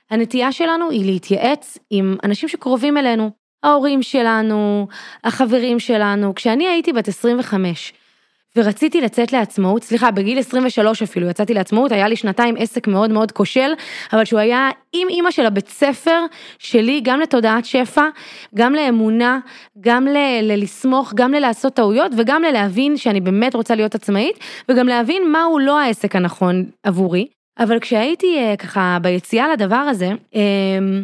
הנטייה 0.09 0.51
שלנו 0.51 0.89
היא 0.89 1.05
להתייעץ 1.05 1.77
עם 1.89 2.17
אנשים 2.23 2.49
שקרובים 2.49 2.97
אלינו, 2.97 3.31
ההורים 3.63 4.01
שלנו, 4.01 4.87
החברים 5.23 5.79
שלנו. 5.79 6.35
כשאני 6.35 6.67
הייתי 6.67 6.93
בת 6.93 7.07
25, 7.07 7.93
ורציתי 8.55 9.01
לצאת 9.01 9.33
לעצמאות, 9.33 9.83
סליחה, 9.83 10.11
בגיל 10.11 10.39
23 10.39 11.03
אפילו 11.03 11.29
יצאתי 11.29 11.53
לעצמאות, 11.53 11.91
היה 11.91 12.07
לי 12.07 12.15
שנתיים 12.15 12.55
עסק 12.57 12.87
מאוד 12.87 13.11
מאוד 13.11 13.31
כושל, 13.31 13.71
אבל 14.13 14.25
שהוא 14.25 14.39
היה 14.39 14.69
עם 14.93 15.07
אימא 15.09 15.31
של 15.31 15.45
הבית 15.45 15.67
ספר 15.67 16.25
שלי, 16.59 17.01
גם 17.03 17.19
לתודעת 17.19 17.65
שפע, 17.65 18.03
גם 18.55 18.73
לאמונה, 18.73 19.39
גם 19.79 20.07
ל- 20.07 20.41
ללסמוך, 20.41 21.13
גם 21.15 21.33
ללעשות 21.33 21.73
טעויות, 21.73 22.11
וגם 22.17 22.43
ללהבין 22.43 22.97
שאני 22.97 23.21
באמת 23.21 23.55
רוצה 23.55 23.75
להיות 23.75 23.95
עצמאית, 23.95 24.39
וגם 24.69 24.87
להבין 24.87 25.31
מהו 25.31 25.59
לא 25.59 25.79
העסק 25.79 26.15
הנכון 26.15 26.65
עבורי. 26.83 27.27
אבל 27.59 27.79
כשהייתי 27.79 28.37
אה, 28.37 28.55
ככה 28.57 28.97
ביציאה 29.01 29.53
לדבר 29.53 29.75
הזה, 29.75 30.09
אמ, 30.35 31.03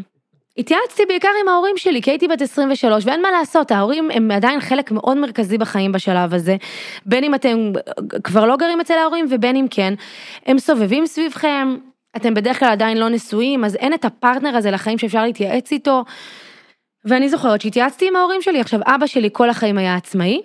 התייעצתי 0.58 1.04
בעיקר 1.06 1.30
עם 1.42 1.48
ההורים 1.48 1.78
שלי, 1.78 2.02
כי 2.02 2.12
הייתי 2.12 2.28
בת 2.28 2.42
23, 2.42 3.06
ואין 3.06 3.22
מה 3.22 3.32
לעשות, 3.32 3.72
ההורים 3.72 4.12
הם 4.12 4.32
עדיין 4.32 4.60
חלק 4.60 4.92
מאוד 4.92 5.18
מרכזי 5.18 5.58
בחיים 5.58 5.92
בשלב 5.92 6.34
הזה. 6.34 6.56
בין 7.06 7.24
אם 7.24 7.36
אתם 7.36 7.72
כבר 8.24 8.46
לא 8.46 8.56
גרים 8.56 8.82
אצל 8.82 8.94
ההורים, 8.94 9.26
ובין 9.30 9.56
אם 9.56 9.66
כן, 9.70 9.94
הם 10.46 10.60
סובבים 10.60 11.06
סביבכם, 11.06 11.76
אתם 12.16 12.34
בדרך 12.34 12.60
כלל 12.60 12.70
עדיין 12.70 12.98
לא 12.98 13.10
נשואים, 13.10 13.66
אז 13.66 13.76
אין 13.76 13.94
את 13.94 14.06
הפרטנר 14.06 14.58
הזה 14.58 14.72
לחיים 14.72 14.98
שאפשר 14.98 15.24
להתייעץ 15.24 15.72
איתו. 15.72 16.04
ואני 17.06 17.30
זוכרת 17.30 17.62
שהתייעצתי 17.62 18.08
עם 18.08 18.16
ההורים 18.16 18.42
שלי, 18.42 18.62
עכשיו 18.62 18.80
אבא 18.86 19.06
שלי 19.06 19.30
כל 19.32 19.50
החיים 19.50 19.78
היה 19.78 19.96
עצמאי, 19.96 20.42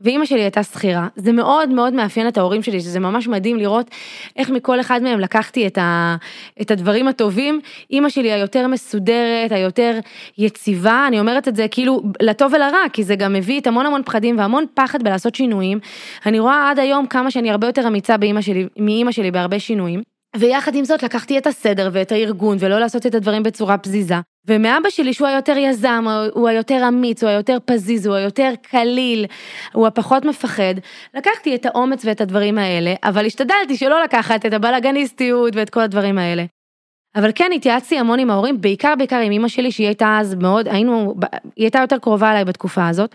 ואימא 0.00 0.24
שלי 0.24 0.40
הייתה 0.40 0.62
שכירה. 0.62 1.08
זה 1.16 1.32
מאוד 1.32 1.68
מאוד 1.68 1.92
מאפיין 1.92 2.28
את 2.28 2.38
ההורים 2.38 2.62
שלי, 2.62 2.80
שזה 2.80 3.00
ממש 3.00 3.28
מדהים 3.28 3.56
לראות 3.56 3.90
איך 4.36 4.50
מכל 4.50 4.80
אחד 4.80 5.02
מהם 5.02 5.20
לקחתי 5.20 5.66
את, 5.66 5.78
ה, 5.78 6.16
את 6.60 6.70
הדברים 6.70 7.08
הטובים. 7.08 7.60
אימא 7.90 8.08
שלי 8.08 8.32
היותר 8.32 8.66
מסודרת, 8.66 9.52
היותר 9.52 9.98
יציבה, 10.38 11.04
אני 11.08 11.20
אומרת 11.20 11.48
את 11.48 11.56
זה 11.56 11.66
כאילו 11.70 12.02
לטוב 12.22 12.52
ולרע, 12.52 12.88
כי 12.92 13.04
זה 13.04 13.16
גם 13.16 13.32
מביא 13.32 13.60
את 13.60 13.66
המון 13.66 13.86
המון 13.86 14.02
פחדים 14.02 14.38
והמון 14.38 14.64
פחד 14.74 15.02
בלעשות 15.02 15.34
שינויים. 15.34 15.78
אני 16.26 16.38
רואה 16.38 16.70
עד 16.70 16.78
היום 16.78 17.06
כמה 17.06 17.30
שאני 17.30 17.50
הרבה 17.50 17.66
יותר 17.66 17.88
אמיצה 17.88 18.16
באימא 18.16 18.40
שלי, 18.40 18.66
מאימא 18.76 19.12
שלי 19.12 19.30
בהרבה 19.30 19.58
שינויים. 19.58 20.17
ויחד 20.36 20.74
עם 20.74 20.84
זאת 20.84 21.02
לקחתי 21.02 21.38
את 21.38 21.46
הסדר 21.46 21.90
ואת 21.92 22.12
הארגון 22.12 22.56
ולא 22.60 22.78
לעשות 22.78 23.06
את 23.06 23.14
הדברים 23.14 23.42
בצורה 23.42 23.78
פזיזה. 23.78 24.14
ומאבא 24.46 24.90
שלי 24.90 25.12
שהוא 25.12 25.28
היותר 25.28 25.56
יזם, 25.56 26.04
הוא 26.34 26.48
היותר 26.48 26.88
אמיץ, 26.88 27.22
הוא 27.22 27.30
היותר 27.30 27.58
פזיז, 27.64 28.06
הוא 28.06 28.14
היותר 28.14 28.52
קליל, 28.62 29.26
הוא 29.72 29.86
הפחות 29.86 30.24
מפחד, 30.24 30.74
לקחתי 31.14 31.54
את 31.54 31.66
האומץ 31.66 32.04
ואת 32.04 32.20
הדברים 32.20 32.58
האלה, 32.58 32.94
אבל 33.04 33.26
השתדלתי 33.26 33.76
שלא 33.76 34.02
לקחת 34.02 34.46
את 34.46 34.52
הבלאגניסטיות 34.52 35.56
ואת 35.56 35.70
כל 35.70 35.80
הדברים 35.80 36.18
האלה. 36.18 36.44
אבל 37.16 37.30
כן 37.34 37.50
התייעצתי 37.54 37.98
המון 37.98 38.18
עם 38.18 38.30
ההורים, 38.30 38.60
בעיקר 38.60 38.94
בעיקר 38.98 39.16
עם 39.16 39.32
אמא 39.32 39.48
שלי 39.48 39.72
שהיא 39.72 39.86
הייתה 39.86 40.18
אז 40.20 40.34
מאוד, 40.34 40.68
היינו, 40.68 41.14
היא 41.56 41.64
הייתה 41.64 41.78
יותר 41.78 41.98
קרובה 41.98 42.30
אליי 42.30 42.44
בתקופה 42.44 42.88
הזאת. 42.88 43.14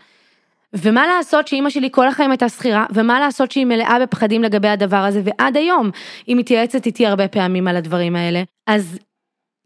ומה 0.73 1.07
לעשות 1.07 1.47
שאימא 1.47 1.69
שלי 1.69 1.89
כל 1.91 2.07
החיים 2.07 2.31
הייתה 2.31 2.49
שכירה, 2.49 2.85
ומה 2.93 3.19
לעשות 3.19 3.51
שהיא 3.51 3.65
מלאה 3.65 3.97
בפחדים 4.01 4.43
לגבי 4.43 4.67
הדבר 4.67 4.97
הזה, 4.97 5.21
ועד 5.23 5.57
היום 5.57 5.89
היא 6.27 6.35
מתייעצת 6.35 6.85
איתי 6.85 7.05
הרבה 7.05 7.27
פעמים 7.27 7.67
על 7.67 7.75
הדברים 7.75 8.15
האלה. 8.15 8.43
אז 8.67 8.99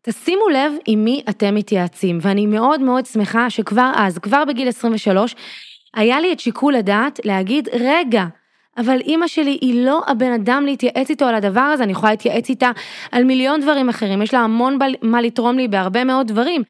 תשימו 0.02 0.50
לב 0.50 0.74
עם 0.86 1.04
מי 1.04 1.22
אתם 1.30 1.56
מתייעצים, 1.56 2.18
ואני 2.22 2.46
מאוד 2.46 2.82
מאוד 2.82 3.06
שמחה 3.06 3.50
שכבר 3.50 3.92
אז, 3.96 4.18
כבר 4.18 4.44
בגיל 4.48 4.68
23, 4.68 5.36
היה 5.96 6.20
לי 6.20 6.34
את 6.34 6.40
שיקול 6.40 6.76
הדעת 6.76 7.20
להגיד, 7.26 7.70
רגע, 7.74 8.26
אבל 8.78 9.00
אימא 9.00 9.28
שלי 9.28 9.58
היא 9.62 9.86
לא 9.86 10.02
הבן 10.08 10.32
אדם 10.32 10.66
להתייעץ 10.66 11.10
איתו 11.10 11.26
על 11.26 11.36
הדבר 11.36 11.62
הזה, 11.62 11.84
אני 11.84 11.92
יכולה 11.92 12.12
להתייעץ 12.12 12.50
איתה 12.50 12.72
על 13.12 13.24
מיליון 13.24 13.62
דברים 13.62 13.90
אחרים, 13.90 14.22
יש 14.22 14.34
לה 14.34 14.40
המון 14.40 14.78
מה 15.02 15.22
לתרום 15.22 15.58
לי 15.58 15.68
בהרבה 15.68 16.04
מאוד 16.04 16.28
דברים. 16.28 16.64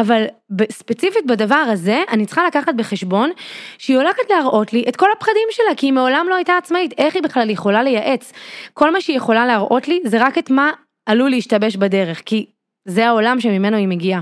אבל 0.00 0.24
ספציפית 0.72 1.26
בדבר 1.26 1.54
הזה, 1.54 2.02
אני 2.10 2.26
צריכה 2.26 2.46
לקחת 2.46 2.74
בחשבון 2.74 3.30
שהיא 3.78 3.96
הולכת 3.96 4.30
להראות 4.30 4.72
לי 4.72 4.84
את 4.88 4.96
כל 4.96 5.08
הפחדים 5.16 5.48
שלה, 5.50 5.74
כי 5.76 5.86
היא 5.86 5.92
מעולם 5.92 6.26
לא 6.30 6.34
הייתה 6.34 6.56
עצמאית, 6.56 6.94
איך 6.98 7.14
היא 7.14 7.22
בכלל 7.22 7.50
יכולה 7.50 7.82
לייעץ? 7.82 8.32
כל 8.74 8.90
מה 8.90 9.00
שהיא 9.00 9.16
יכולה 9.16 9.46
להראות 9.46 9.88
לי 9.88 10.00
זה 10.04 10.16
רק 10.20 10.38
את 10.38 10.50
מה 10.50 10.70
עלול 11.06 11.30
להשתבש 11.30 11.76
בדרך, 11.76 12.22
כי 12.26 12.46
זה 12.84 13.06
העולם 13.06 13.40
שממנו 13.40 13.76
היא 13.76 13.88
מגיעה. 13.88 14.20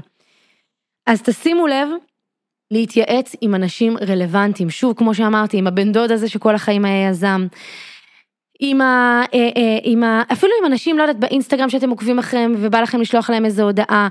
אז 1.06 1.22
תשימו 1.22 1.66
לב 1.66 1.88
להתייעץ 2.70 3.36
עם 3.40 3.54
אנשים 3.54 3.96
רלוונטיים, 4.08 4.70
שוב, 4.70 4.94
כמו 4.96 5.14
שאמרתי, 5.14 5.56
עם 5.56 5.66
הבן 5.66 5.92
דוד 5.92 6.12
הזה 6.12 6.28
שכל 6.28 6.54
החיים 6.54 6.84
היה 6.84 7.08
יזם. 7.08 7.46
עם 8.60 8.80
ה... 8.80 9.22
אה, 9.34 9.38
אה, 9.38 9.78
עם 9.82 10.02
ה... 10.02 10.22
אפילו 10.32 10.52
עם 10.60 10.66
אנשים, 10.66 10.98
לא 10.98 11.02
יודעת, 11.02 11.18
באינסטגרם 11.18 11.68
שאתם 11.68 11.90
עוקבים 11.90 12.18
אחריהם 12.18 12.54
ובא 12.58 12.80
לכם 12.80 13.00
לשלוח 13.00 13.30
להם 13.30 13.44
איזו 13.44 13.62
הודעה. 13.62 14.08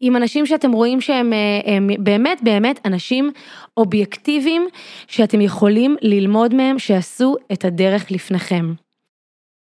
עם 0.00 0.16
אנשים 0.16 0.46
שאתם 0.46 0.72
רואים 0.72 1.00
שהם 1.00 1.32
אה, 1.32 1.72
הם 1.74 1.90
באמת 1.98 2.42
באמת 2.42 2.86
אנשים 2.86 3.30
אובייקטיביים 3.76 4.68
שאתם 5.06 5.40
יכולים 5.40 5.96
ללמוד 6.02 6.54
מהם 6.54 6.78
שעשו 6.78 7.34
את 7.52 7.64
הדרך 7.64 8.10
לפניכם. 8.10 8.72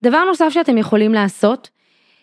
דבר 0.03 0.23
נוסף 0.23 0.49
שאתם 0.49 0.77
יכולים 0.77 1.13
לעשות 1.13 1.69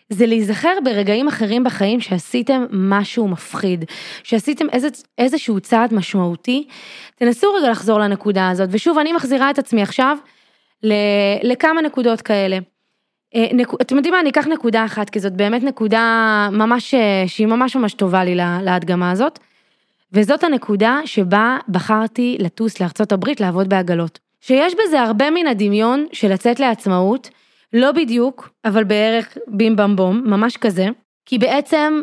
זה 0.09 0.25
להיזכר 0.25 0.77
ברגעים 0.83 1.27
אחרים 1.27 1.63
בחיים 1.63 2.01
שעשיתם 2.01 2.65
משהו 2.71 3.27
מפחיד, 3.27 3.85
שעשיתם 4.23 4.69
איזה, 4.69 4.87
איזשהו 5.17 5.59
צעד 5.59 5.93
משמעותי, 5.93 6.67
תנסו 7.15 7.53
רגע 7.53 7.71
לחזור 7.71 7.99
לנקודה 7.99 8.49
הזאת, 8.49 8.69
ושוב 8.71 8.97
אני 8.97 9.13
מחזירה 9.13 9.49
את 9.49 9.59
עצמי 9.59 9.81
עכשיו 9.81 10.17
לכמה 11.43 11.81
נקודות 11.81 12.21
כאלה. 12.21 12.57
אה, 13.35 13.47
אתם 13.81 13.95
יודעים 13.95 14.13
מה, 14.13 14.19
אני 14.19 14.29
אקח 14.29 14.47
נקודה 14.47 14.85
אחת, 14.85 15.09
כי 15.09 15.19
זאת 15.19 15.33
באמת 15.33 15.63
נקודה 15.63 16.49
ממש, 16.51 16.93
אה, 16.93 17.23
שהיא 17.27 17.47
ממש 17.47 17.75
ממש 17.75 17.93
טובה 17.93 18.23
לי 18.23 18.35
להדגמה 18.35 19.11
הזאת, 19.11 19.39
וזאת 20.13 20.43
הנקודה 20.43 20.99
שבה 21.05 21.57
בחרתי 21.69 22.37
לטוס 22.39 22.79
לארצות 22.79 23.11
הברית 23.11 23.41
לעבוד 23.41 23.69
בעגלות. 23.69 24.19
שיש 24.41 24.73
בזה 24.73 25.01
הרבה 25.01 25.29
מן 25.29 25.47
הדמיון 25.47 26.05
של 26.11 26.33
לצאת 26.33 26.59
לעצמאות, 26.59 27.29
לא 27.73 27.91
בדיוק, 27.91 28.49
אבל 28.65 28.83
בערך 28.83 29.37
בים 29.47 29.75
במ 29.75 29.95
בום, 29.95 30.21
ממש 30.25 30.57
כזה, 30.57 30.87
כי 31.25 31.37
בעצם 31.37 32.01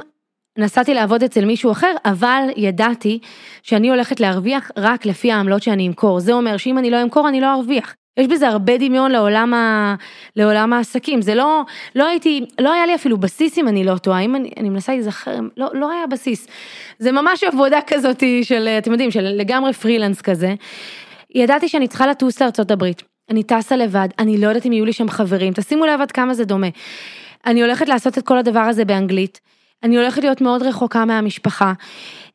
נסעתי 0.59 0.95
לעבוד 0.95 1.23
אצל 1.23 1.45
מישהו 1.45 1.73
אחר, 1.73 1.95
אבל 2.05 2.43
ידעתי 2.57 3.19
שאני 3.63 3.91
הולכת 3.91 4.21
להרוויח 4.21 4.71
רק 4.77 5.07
לפי 5.07 5.33
העמלות 5.33 5.63
שאני 5.63 5.89
אמכור. 5.89 6.21
זה 6.21 6.33
אומר 6.33 6.57
שאם 6.57 6.79
אני 6.79 6.91
לא 6.91 7.03
אמכור, 7.03 7.29
אני 7.29 7.41
לא 7.41 7.55
ארוויח. 7.55 7.95
יש 8.21 8.27
בזה 8.27 8.49
הרבה 8.49 8.79
דמיון 8.79 9.11
לעולם, 9.11 9.55
ה... 9.55 9.95
לעולם 10.37 10.73
העסקים, 10.73 11.23
זה 11.23 11.35
לא, 11.35 11.63
לא 11.95 12.07
הייתי, 12.07 12.45
לא 12.61 12.73
היה 12.73 12.87
לי 12.87 12.95
אפילו 12.95 13.19
בסיס 13.19 13.59
אם 13.59 13.69
אני 13.69 13.85
לא 13.85 13.97
טועה, 13.97 14.21
אם 14.21 14.37
אני, 14.37 14.51
אני 14.57 14.69
מנסה 14.69 14.93
להיזכר, 14.93 15.39
לא, 15.57 15.67
לא 15.73 15.91
היה 15.91 16.07
בסיס. 16.07 16.49
זה 16.99 17.13
ממש 17.13 17.45
עבודה 17.45 17.79
כזאת 17.91 18.23
של, 18.43 18.69
אתם 18.69 18.93
יודעים, 18.93 19.11
של 19.11 19.21
לגמרי 19.21 19.73
פרילנס 19.73 20.21
כזה. 20.21 20.55
ידעתי 21.35 21.69
שאני 21.69 21.89
צריכה 21.89 22.07
לטוס 22.07 22.43
הברית. 22.71 23.03
אני 23.31 23.43
טסה 23.43 23.77
לבד, 23.77 24.09
אני 24.19 24.39
לא 24.39 24.49
יודעת 24.49 24.67
אם 24.67 24.73
יהיו 24.73 24.85
לי 24.85 24.93
שם 24.93 25.09
חברים, 25.09 25.53
תשימו 25.53 25.87
לב 25.87 26.01
עד 26.01 26.13
כמה 26.13 26.35
זה 26.35 26.45
דומה. 26.45 26.67
אני 27.47 27.63
הולכת 27.63 27.89
לעשות 27.89 28.19
את 28.19 28.27
כל 28.27 28.39
הדבר 28.39 28.61
הזה 28.61 28.85
באנגלית, 28.85 29.41
אני 29.83 29.97
הולכת 29.97 30.23
להיות 30.23 30.41
מאוד 30.41 30.63
רחוקה 30.63 31.05
מהמשפחה, 31.05 31.73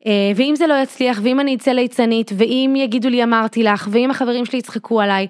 אה, 0.08 0.32
ואם 0.36 0.54
זה 0.56 0.68
לא 0.68 0.74
יצליח, 0.84 1.20
ואם 1.24 1.40
אני 1.40 1.56
אצא 1.56 1.72
ליצנית, 1.72 2.32
ואם 2.38 2.74
יגידו 2.78 3.10
לי 3.10 3.24
אמרתי 3.24 3.64
לך, 3.64 3.88
ואם 3.92 4.12
החברים 4.12 4.46
שלי 4.46 4.60
יצחקו 4.60 5.02
עליי, 5.02 5.28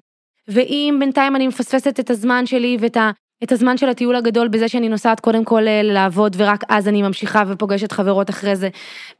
ואם 0.48 0.96
בינתיים 1.00 1.36
אני 1.36 1.48
מפספסת 1.48 2.00
את 2.00 2.10
הזמן 2.10 2.46
שלי 2.46 2.78
ואת 2.80 2.98
ה... 2.98 3.12
את 3.44 3.52
הזמן 3.52 3.78
של 3.78 3.90
הטיול 3.90 4.16
הגדול 4.16 4.48
בזה 4.48 4.68
שאני 4.68 4.90
נוסעת 4.90 5.20
קודם 5.20 5.46
כל 5.46 5.68
אה, 5.68 5.82
לעבוד 5.84 6.36
ורק 6.40 6.64
אז 6.70 6.88
אני 6.88 7.02
ממשיכה 7.02 7.44
ופוגשת 7.48 7.92
חברות 7.92 8.30
אחרי 8.30 8.56
זה 8.56 8.70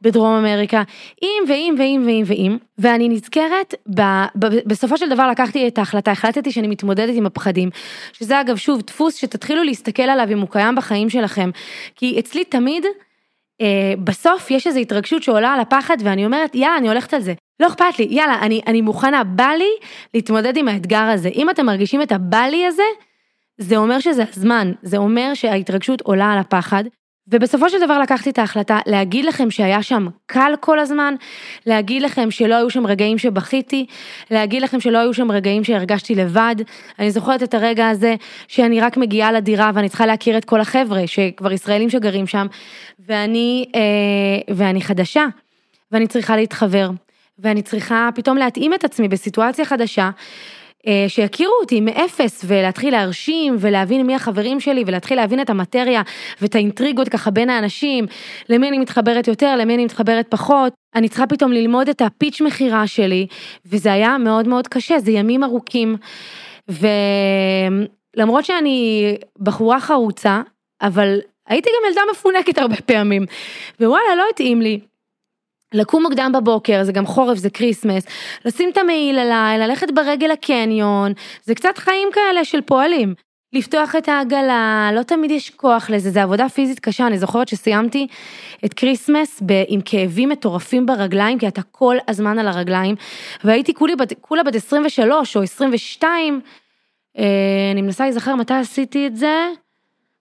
בדרום 0.02 0.34
אמריקה. 0.34 0.82
אם 1.22 1.44
ואם 1.48 1.74
ואם 1.78 2.02
ואם 2.06 2.22
ואם 2.26 2.56
ואני 2.78 3.08
נזכרת 3.08 3.74
ב, 3.94 4.00
ב, 4.38 4.46
בסופו 4.66 4.98
של 4.98 5.08
דבר 5.08 5.30
לקחתי 5.30 5.68
את 5.68 5.78
ההחלטה 5.78 6.10
החלטתי 6.10 6.52
שאני 6.52 6.68
מתמודדת 6.68 7.14
עם 7.16 7.26
הפחדים 7.26 7.70
שזה 8.12 8.40
אגב 8.40 8.56
שוב 8.56 8.82
דפוס 8.82 9.16
שתתחילו 9.16 9.64
להסתכל 9.64 10.02
עליו 10.02 10.26
אם 10.32 10.40
הוא 10.40 10.48
קיים 10.50 10.74
בחיים 10.74 11.10
שלכם 11.10 11.50
כי 11.94 12.18
אצלי 12.18 12.44
תמיד 12.44 12.84
אה, 13.60 13.94
בסוף 14.04 14.50
יש 14.50 14.66
איזו 14.66 14.78
התרגשות 14.78 15.22
שעולה 15.22 15.54
על 15.54 15.60
הפחד 15.60 15.96
ואני 16.00 16.26
אומרת 16.26 16.54
יאללה 16.54 16.76
אני 16.76 16.88
הולכת 16.88 17.14
על 17.14 17.20
זה 17.20 17.34
לא 17.60 17.66
אכפת 17.66 17.98
לי 17.98 18.06
יאללה 18.10 18.38
אני 18.40 18.60
אני 18.66 18.80
מוכנה 18.80 19.24
בא 19.24 19.48
לי 19.58 19.70
להתמודד 20.14 20.56
עם 20.56 20.68
האתגר 20.68 21.02
הזה 21.02 21.28
אם 21.28 21.50
אתם 21.50 21.66
מרגישים 21.66 22.02
את 22.02 22.12
הבא 22.12 22.42
לי 22.42 22.66
הזה. 22.66 22.82
זה 23.58 23.76
אומר 23.76 24.00
שזה 24.00 24.24
הזמן, 24.32 24.72
זה 24.82 24.96
אומר 24.96 25.34
שההתרגשות 25.34 26.00
עולה 26.00 26.32
על 26.32 26.38
הפחד, 26.38 26.84
ובסופו 27.28 27.70
של 27.70 27.80
דבר 27.80 27.98
לקחתי 27.98 28.30
את 28.30 28.38
ההחלטה 28.38 28.78
להגיד 28.86 29.24
לכם 29.24 29.50
שהיה 29.50 29.82
שם 29.82 30.08
קל 30.26 30.54
כל 30.60 30.78
הזמן, 30.78 31.14
להגיד 31.66 32.02
לכם 32.02 32.30
שלא 32.30 32.54
היו 32.54 32.70
שם 32.70 32.86
רגעים 32.86 33.18
שבכיתי, 33.18 33.86
להגיד 34.30 34.62
לכם 34.62 34.80
שלא 34.80 34.98
היו 34.98 35.14
שם 35.14 35.30
רגעים 35.30 35.64
שהרגשתי 35.64 36.14
לבד. 36.14 36.56
אני 36.98 37.10
זוכרת 37.10 37.42
את 37.42 37.54
הרגע 37.54 37.88
הזה 37.88 38.14
שאני 38.48 38.80
רק 38.80 38.96
מגיעה 38.96 39.32
לדירה 39.32 39.70
ואני 39.74 39.88
צריכה 39.88 40.06
להכיר 40.06 40.38
את 40.38 40.44
כל 40.44 40.60
החבר'ה, 40.60 41.06
שכבר 41.06 41.52
ישראלים 41.52 41.90
שגרים 41.90 42.26
שם, 42.26 42.46
ואני, 42.98 43.64
אה, 43.74 44.54
ואני 44.54 44.82
חדשה, 44.82 45.26
ואני 45.92 46.06
צריכה 46.06 46.36
להתחבר, 46.36 46.90
ואני 47.38 47.62
צריכה 47.62 48.08
פתאום 48.14 48.36
להתאים 48.36 48.74
את 48.74 48.84
עצמי 48.84 49.08
בסיטואציה 49.08 49.64
חדשה. 49.64 50.10
אה, 50.86 51.04
שיכירו 51.08 51.52
אותי 51.60 51.80
מאפס 51.80 52.44
ולהתחיל 52.46 52.92
להרשים 52.92 53.56
ולהבין 53.58 54.06
מי 54.06 54.14
החברים 54.14 54.60
שלי 54.60 54.84
ולהתחיל 54.86 55.16
להבין 55.16 55.40
את 55.40 55.50
המטריה 55.50 56.02
ואת 56.40 56.54
האינטריגות 56.54 57.08
ככה 57.08 57.30
בין 57.30 57.50
האנשים, 57.50 58.06
למי 58.48 58.68
אני 58.68 58.78
מתחברת 58.78 59.28
יותר, 59.28 59.56
למי 59.56 59.74
אני 59.74 59.84
מתחברת 59.84 60.26
פחות. 60.28 60.72
אני 60.94 61.08
צריכה 61.08 61.26
פתאום 61.26 61.52
ללמוד 61.52 61.88
את 61.88 62.02
הפיץ' 62.02 62.40
מכירה 62.40 62.86
שלי 62.86 63.26
וזה 63.66 63.92
היה 63.92 64.18
מאוד 64.18 64.48
מאוד 64.48 64.68
קשה, 64.68 64.98
זה 64.98 65.10
ימים 65.10 65.44
ארוכים. 65.44 65.96
ולמרות 68.16 68.44
שאני 68.44 69.16
בחורה 69.38 69.80
חרוצה, 69.80 70.42
אבל 70.82 71.18
הייתי 71.48 71.68
גם 71.68 71.88
ילדה 71.88 72.00
מפונקת 72.12 72.58
הרבה 72.58 72.76
פעמים, 72.76 73.26
ווואלה, 73.80 74.16
לא 74.16 74.24
התאים 74.32 74.62
לי. 74.62 74.80
לקום 75.76 76.02
מוקדם 76.02 76.32
בבוקר, 76.34 76.84
זה 76.84 76.92
גם 76.92 77.06
חורף, 77.06 77.38
זה 77.38 77.50
כריסמס, 77.50 78.06
לשים 78.44 78.70
את 78.70 78.76
המעיל 78.76 79.18
עליי, 79.18 79.58
ללכת 79.58 79.90
ברגל 79.94 80.26
לקניון, 80.26 81.12
זה 81.44 81.54
קצת 81.54 81.78
חיים 81.78 82.08
כאלה 82.12 82.44
של 82.44 82.60
פועלים. 82.60 83.14
לפתוח 83.52 83.96
את 83.96 84.08
העגלה, 84.08 84.90
לא 84.94 85.02
תמיד 85.02 85.30
יש 85.30 85.50
כוח 85.50 85.90
לזה, 85.90 86.10
זה 86.10 86.22
עבודה 86.22 86.48
פיזית 86.48 86.80
קשה, 86.80 87.06
אני 87.06 87.18
זוכרת 87.18 87.48
שסיימתי 87.48 88.06
את 88.64 88.74
כריסמס 88.74 89.42
ב- 89.46 89.64
עם 89.68 89.80
כאבים 89.84 90.28
מטורפים 90.28 90.86
ברגליים, 90.86 91.38
כי 91.38 91.48
אתה 91.48 91.62
כל 91.62 91.96
הזמן 92.08 92.38
על 92.38 92.48
הרגליים, 92.48 92.94
והייתי 93.44 93.74
כולי 93.74 93.96
בת, 93.96 94.12
כולה 94.20 94.42
בת 94.42 94.54
23 94.54 95.36
או 95.36 95.42
22, 95.42 96.40
אה, 97.18 97.24
אני 97.72 97.82
מנסה 97.82 98.04
להיזכר 98.04 98.34
מתי 98.34 98.54
עשיתי 98.54 99.06
את 99.06 99.16
זה, 99.16 99.48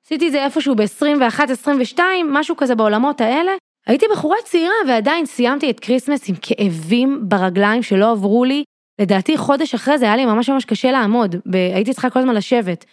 עשיתי 0.05 0.27
את 0.27 0.31
זה 0.31 0.43
איפשהו 0.43 0.75
ב-21, 0.75 1.51
22, 1.51 2.33
משהו 2.33 2.55
כזה 2.57 2.75
בעולמות 2.75 3.21
האלה. 3.21 3.51
הייתי 3.87 4.05
בחורה 4.11 4.37
צעירה 4.43 4.75
ועדיין 4.87 5.25
סיימתי 5.25 5.69
את 5.69 5.79
כריסמס 5.79 6.29
עם 6.29 6.35
כאבים 6.41 7.19
ברגליים 7.21 7.83
שלא 7.83 8.11
עברו 8.11 8.45
לי. 8.45 8.63
לדעתי 9.01 9.37
חודש 9.37 9.73
אחרי 9.73 9.97
זה 9.97 10.05
היה 10.05 10.15
לי 10.15 10.25
ממש 10.25 10.49
ממש 10.49 10.65
קשה 10.65 10.91
לעמוד, 10.91 11.35
הייתי 11.53 11.93
צריכה 11.93 12.09
כל 12.09 12.19
הזמן 12.19 12.35
לשבת. 12.35 12.85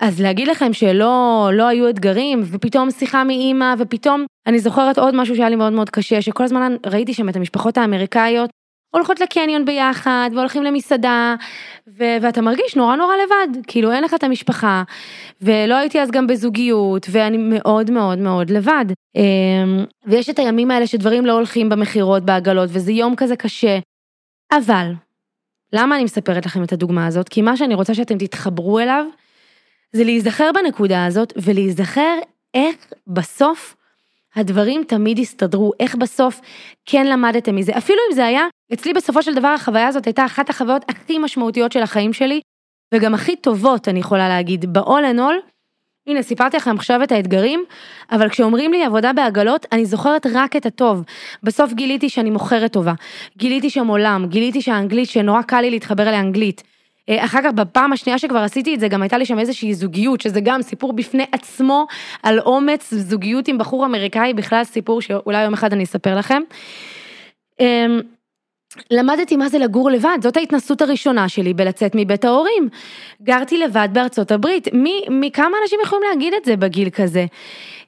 אז 0.00 0.20
להגיד 0.20 0.48
לכם 0.48 0.72
שלא 0.72 1.48
לא 1.52 1.68
היו 1.68 1.88
אתגרים, 1.88 2.42
ופתאום 2.44 2.90
שיחה 2.90 3.24
מאימא, 3.24 3.74
ופתאום 3.78 4.24
אני 4.46 4.58
זוכרת 4.58 4.98
עוד 4.98 5.14
משהו 5.14 5.36
שהיה 5.36 5.48
לי 5.48 5.56
מאוד 5.56 5.72
מאוד 5.72 5.90
קשה, 5.90 6.22
שכל 6.22 6.44
הזמן 6.44 6.76
ראיתי 6.86 7.14
שם 7.14 7.28
את 7.28 7.36
המשפחות 7.36 7.78
האמריקאיות 7.78 8.50
הולכות 8.90 9.20
לקניון 9.20 9.64
ביחד, 9.64 10.30
והולכים 10.34 10.62
למסעדה, 10.62 11.34
ו- 11.88 12.16
ואתה 12.22 12.40
מרגיש 12.40 12.76
נורא 12.76 12.96
נורא 12.96 13.14
לבד, 13.24 13.62
כאילו 13.66 13.92
אין 13.92 14.04
לך 14.04 14.14
את 14.14 14.24
המשפחה, 14.24 14.82
ולא 15.42 15.74
הייתי 15.74 16.00
אז 16.00 16.10
גם 16.10 16.26
בזוגיות, 16.26 17.06
ואני 17.10 17.36
מאוד 17.36 17.90
מאוד 17.90 18.18
מאוד 18.18 18.50
לבד. 18.50 18.84
אמ, 19.16 19.84
ויש 20.06 20.30
את 20.30 20.38
הימים 20.38 20.70
האלה 20.70 20.86
שדברים 20.86 21.26
לא 21.26 21.32
הולכים 21.32 21.68
במכירות, 21.68 22.22
בעגלות, 22.24 22.68
וזה 22.72 22.92
יום 22.92 23.16
כזה 23.16 23.36
קשה. 23.36 23.78
אבל, 24.52 24.92
למה 25.72 25.96
אני 25.96 26.04
מספרת 26.04 26.46
לכם 26.46 26.62
את 26.62 26.72
הדוגמה 26.72 27.06
הזאת? 27.06 27.28
כי 27.28 27.42
מה 27.42 27.56
שאני 27.56 27.74
רוצה 27.74 27.94
שאתם 27.94 28.18
תתחברו 28.18 28.78
אליו, 28.78 29.04
זה 29.92 30.04
להיזכר 30.04 30.50
בנקודה 30.54 31.06
הזאת, 31.06 31.32
ולהיזכר 31.36 32.18
איך 32.54 32.76
בסוף 33.06 33.76
הדברים 34.36 34.84
תמיד 34.84 35.18
יסתדרו, 35.18 35.72
איך 35.80 35.94
בסוף 35.94 36.40
כן 36.86 37.06
למדתם 37.06 37.56
מזה, 37.56 37.72
אפילו 37.78 37.98
אם 38.10 38.14
זה 38.14 38.26
היה, 38.26 38.46
אצלי 38.72 38.92
בסופו 38.92 39.22
של 39.22 39.34
דבר 39.34 39.48
החוויה 39.48 39.88
הזאת 39.88 40.06
הייתה 40.06 40.24
אחת 40.24 40.50
החוויות 40.50 40.84
הכי 40.88 41.18
משמעותיות 41.18 41.72
של 41.72 41.82
החיים 41.82 42.12
שלי, 42.12 42.40
וגם 42.94 43.14
הכי 43.14 43.36
טובות, 43.36 43.88
אני 43.88 43.98
יכולה 44.00 44.28
להגיד, 44.28 44.72
ב-all 44.72 45.14
and 45.14 45.18
all, 45.18 45.48
הנה, 46.08 46.22
סיפרתי 46.22 46.56
לכם 46.56 46.76
עכשיו 46.76 47.02
את 47.02 47.12
האתגרים, 47.12 47.64
אבל 48.10 48.28
כשאומרים 48.28 48.72
לי 48.72 48.84
עבודה 48.84 49.12
בעגלות, 49.12 49.66
אני 49.72 49.86
זוכרת 49.86 50.26
רק 50.34 50.56
את 50.56 50.66
הטוב. 50.66 51.02
בסוף 51.42 51.72
גיליתי 51.72 52.08
שאני 52.08 52.30
מוכרת 52.30 52.72
טובה, 52.72 52.92
גיליתי 53.36 53.70
שם 53.70 53.86
עולם, 53.86 54.26
גיליתי 54.28 54.62
שהאנגלית, 54.62 55.08
שנורא 55.08 55.42
קל 55.42 55.60
לי 55.60 55.70
להתחבר 55.70 56.04
לאנגלית. 56.04 56.62
אחר 57.08 57.42
כך 57.42 57.52
בפעם 57.52 57.92
השנייה 57.92 58.18
שכבר 58.18 58.38
עשיתי 58.38 58.74
את 58.74 58.80
זה 58.80 58.88
גם 58.88 59.02
הייתה 59.02 59.18
לי 59.18 59.26
שם 59.26 59.38
איזושהי 59.38 59.74
זוגיות 59.74 60.20
שזה 60.20 60.40
גם 60.40 60.62
סיפור 60.62 60.92
בפני 60.92 61.24
עצמו 61.32 61.86
על 62.22 62.40
אומץ 62.40 62.94
זוגיות 62.94 63.48
עם 63.48 63.58
בחור 63.58 63.86
אמריקאי 63.86 64.34
בכלל 64.34 64.64
סיפור 64.64 65.00
שאולי 65.02 65.44
יום 65.44 65.54
אחד 65.54 65.72
אני 65.72 65.84
אספר 65.84 66.18
לכם. 66.18 66.42
אמ, 67.60 68.00
למדתי 68.90 69.36
מה 69.36 69.48
זה 69.48 69.58
לגור 69.58 69.90
לבד, 69.90 70.18
זאת 70.22 70.36
ההתנסות 70.36 70.82
הראשונה 70.82 71.28
שלי 71.28 71.54
בלצאת 71.54 71.92
מבית 71.94 72.24
ההורים. 72.24 72.68
גרתי 73.22 73.58
לבד 73.58 73.88
בארצות 73.92 74.30
הברית, 74.32 74.68
מי, 74.72 75.00
מי 75.10 75.30
כמה 75.30 75.56
אנשים 75.62 75.78
יכולים 75.82 76.04
להגיד 76.10 76.34
את 76.34 76.44
זה 76.44 76.56
בגיל 76.56 76.90
כזה? 76.90 77.26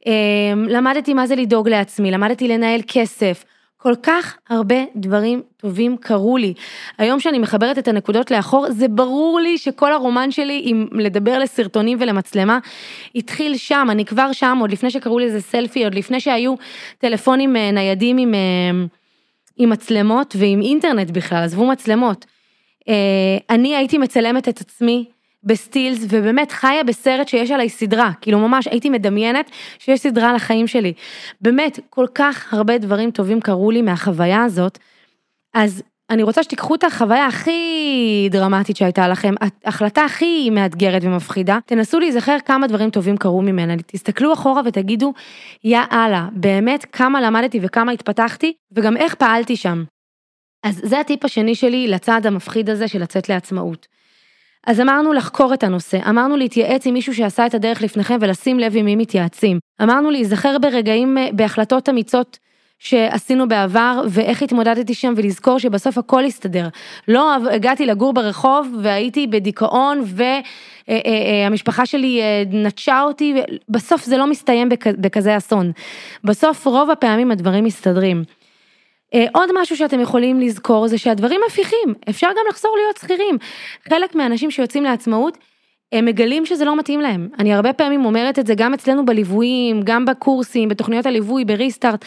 אמ, 0.06 0.66
למדתי 0.68 1.14
מה 1.14 1.26
זה 1.26 1.36
לדאוג 1.36 1.68
לעצמי, 1.68 2.10
למדתי 2.10 2.48
לנהל 2.48 2.80
כסף, 2.88 3.44
כל 3.82 3.94
כך 4.02 4.38
הרבה 4.48 4.76
דברים 4.96 5.42
טובים 5.56 5.96
קרו 5.96 6.36
לי. 6.36 6.54
היום 6.98 7.20
שאני 7.20 7.38
מחברת 7.38 7.78
את 7.78 7.88
הנקודות 7.88 8.30
לאחור, 8.30 8.70
זה 8.70 8.88
ברור 8.88 9.40
לי 9.40 9.58
שכל 9.58 9.92
הרומן 9.92 10.30
שלי 10.30 10.62
עם 10.64 10.86
לדבר 10.92 11.38
לסרטונים 11.38 11.98
ולמצלמה, 12.00 12.58
התחיל 13.14 13.56
שם, 13.56 13.88
אני 13.90 14.04
כבר 14.04 14.32
שם, 14.32 14.58
עוד 14.60 14.72
לפני 14.72 14.90
שקראו 14.90 15.18
לזה 15.18 15.40
סלפי, 15.40 15.84
עוד 15.84 15.94
לפני 15.94 16.20
שהיו 16.20 16.54
טלפונים 16.98 17.56
אה, 17.56 17.70
ניידים 17.70 18.18
עם, 18.18 18.34
אה, 18.34 18.40
עם 19.56 19.70
מצלמות 19.70 20.36
ועם 20.38 20.62
אינטרנט 20.62 21.10
בכלל, 21.10 21.42
עזבו 21.44 21.66
מצלמות. 21.66 22.26
אה, 22.88 22.94
אני 23.50 23.76
הייתי 23.76 23.98
מצלמת 23.98 24.48
את 24.48 24.60
עצמי. 24.60 25.04
בסטילס, 25.44 26.04
ובאמת 26.08 26.52
חיה 26.52 26.84
בסרט 26.84 27.28
שיש 27.28 27.50
עליי 27.50 27.68
סדרה, 27.68 28.10
כאילו 28.20 28.38
ממש 28.38 28.66
הייתי 28.66 28.90
מדמיינת 28.90 29.50
שיש 29.78 30.00
סדרה 30.00 30.30
על 30.30 30.36
החיים 30.36 30.66
שלי. 30.66 30.92
באמת, 31.40 31.78
כל 31.90 32.06
כך 32.14 32.54
הרבה 32.54 32.78
דברים 32.78 33.10
טובים 33.10 33.40
קרו 33.40 33.70
לי 33.70 33.82
מהחוויה 33.82 34.44
הזאת, 34.44 34.78
אז 35.54 35.82
אני 36.10 36.22
רוצה 36.22 36.42
שתיקחו 36.42 36.74
את 36.74 36.84
החוויה 36.84 37.26
הכי 37.26 38.28
דרמטית 38.30 38.76
שהייתה 38.76 39.08
לכם, 39.08 39.34
ההחלטה 39.64 40.04
הכי 40.04 40.50
מאתגרת 40.50 41.02
ומפחידה, 41.04 41.58
תנסו 41.66 42.00
להיזכר 42.00 42.36
כמה 42.44 42.66
דברים 42.66 42.90
טובים 42.90 43.16
קרו 43.16 43.42
ממנה, 43.42 43.74
תסתכלו 43.86 44.32
אחורה 44.32 44.62
ותגידו, 44.64 45.12
יא 45.64 45.80
אללה, 45.92 46.28
באמת 46.32 46.86
כמה 46.92 47.20
למדתי 47.20 47.58
וכמה 47.62 47.92
התפתחתי, 47.92 48.52
וגם 48.72 48.96
איך 48.96 49.14
פעלתי 49.14 49.56
שם. 49.56 49.84
אז 50.62 50.80
זה 50.84 51.00
הטיפ 51.00 51.24
השני 51.24 51.54
שלי 51.54 51.88
לצעד 51.88 52.26
המפחיד 52.26 52.70
הזה 52.70 52.88
של 52.88 53.02
לצאת 53.02 53.28
לעצמאות. 53.28 53.86
אז 54.66 54.80
אמרנו 54.80 55.12
לחקור 55.12 55.54
את 55.54 55.64
הנושא, 55.64 55.98
אמרנו 56.08 56.36
להתייעץ 56.36 56.86
עם 56.86 56.94
מישהו 56.94 57.14
שעשה 57.14 57.46
את 57.46 57.54
הדרך 57.54 57.82
לפניכם 57.82 58.16
ולשים 58.20 58.58
לב 58.58 58.72
עם 58.76 58.84
מי 58.84 58.96
מתייעצים. 58.96 59.58
אמרנו 59.82 60.10
להיזכר 60.10 60.58
ברגעים, 60.58 61.18
אה, 61.18 61.28
בהחלטות 61.32 61.88
אמיצות 61.88 62.38
שעשינו 62.78 63.48
בעבר 63.48 64.02
ואיך 64.08 64.42
התמודדתי 64.42 64.94
שם 64.94 65.14
ולזכור 65.16 65.58
שבסוף 65.58 65.98
הכל 65.98 66.22
יסתדר. 66.26 66.68
לא 67.08 67.34
הגעתי 67.34 67.86
לגור 67.86 68.12
ברחוב 68.12 68.76
והייתי 68.82 69.26
בדיכאון 69.26 70.04
והמשפחה 70.88 71.78
אה, 71.78 71.80
אה, 71.82 71.86
שלי 71.86 72.20
נטשה 72.50 73.02
אותי, 73.02 73.34
בסוף 73.68 74.04
זה 74.04 74.16
לא 74.16 74.26
מסתיים 74.26 74.68
בכזה 74.98 75.36
אסון. 75.36 75.72
בסוף 76.24 76.66
רוב 76.66 76.90
הפעמים 76.90 77.30
הדברים 77.30 77.64
מסתדרים. 77.64 78.24
אה, 79.14 79.24
עוד 79.34 79.50
משהו 79.54 79.76
שאתם 79.76 80.00
יכולים 80.00 80.40
לזכור 80.40 80.88
זה 80.88 80.98
שהדברים 80.98 81.40
הפיכים, 81.46 81.94
אפשר 82.10 82.28
גם 82.28 82.44
לחזור 82.48 82.76
להיות 82.76 82.96
שכירים. 82.96 83.38
חלק 83.88 84.14
מהאנשים 84.14 84.50
שיוצאים 84.50 84.84
לעצמאות, 84.84 85.38
הם 85.92 86.04
מגלים 86.04 86.46
שזה 86.46 86.64
לא 86.64 86.76
מתאים 86.76 87.00
להם. 87.00 87.28
אני 87.38 87.54
הרבה 87.54 87.72
פעמים 87.72 88.04
אומרת 88.04 88.38
את 88.38 88.46
זה 88.46 88.54
גם 88.54 88.74
אצלנו 88.74 89.06
בליוויים, 89.06 89.80
גם 89.84 90.04
בקורסים, 90.04 90.68
בתוכניות 90.68 91.06
הליווי, 91.06 91.44
בריסטארט. 91.44 92.04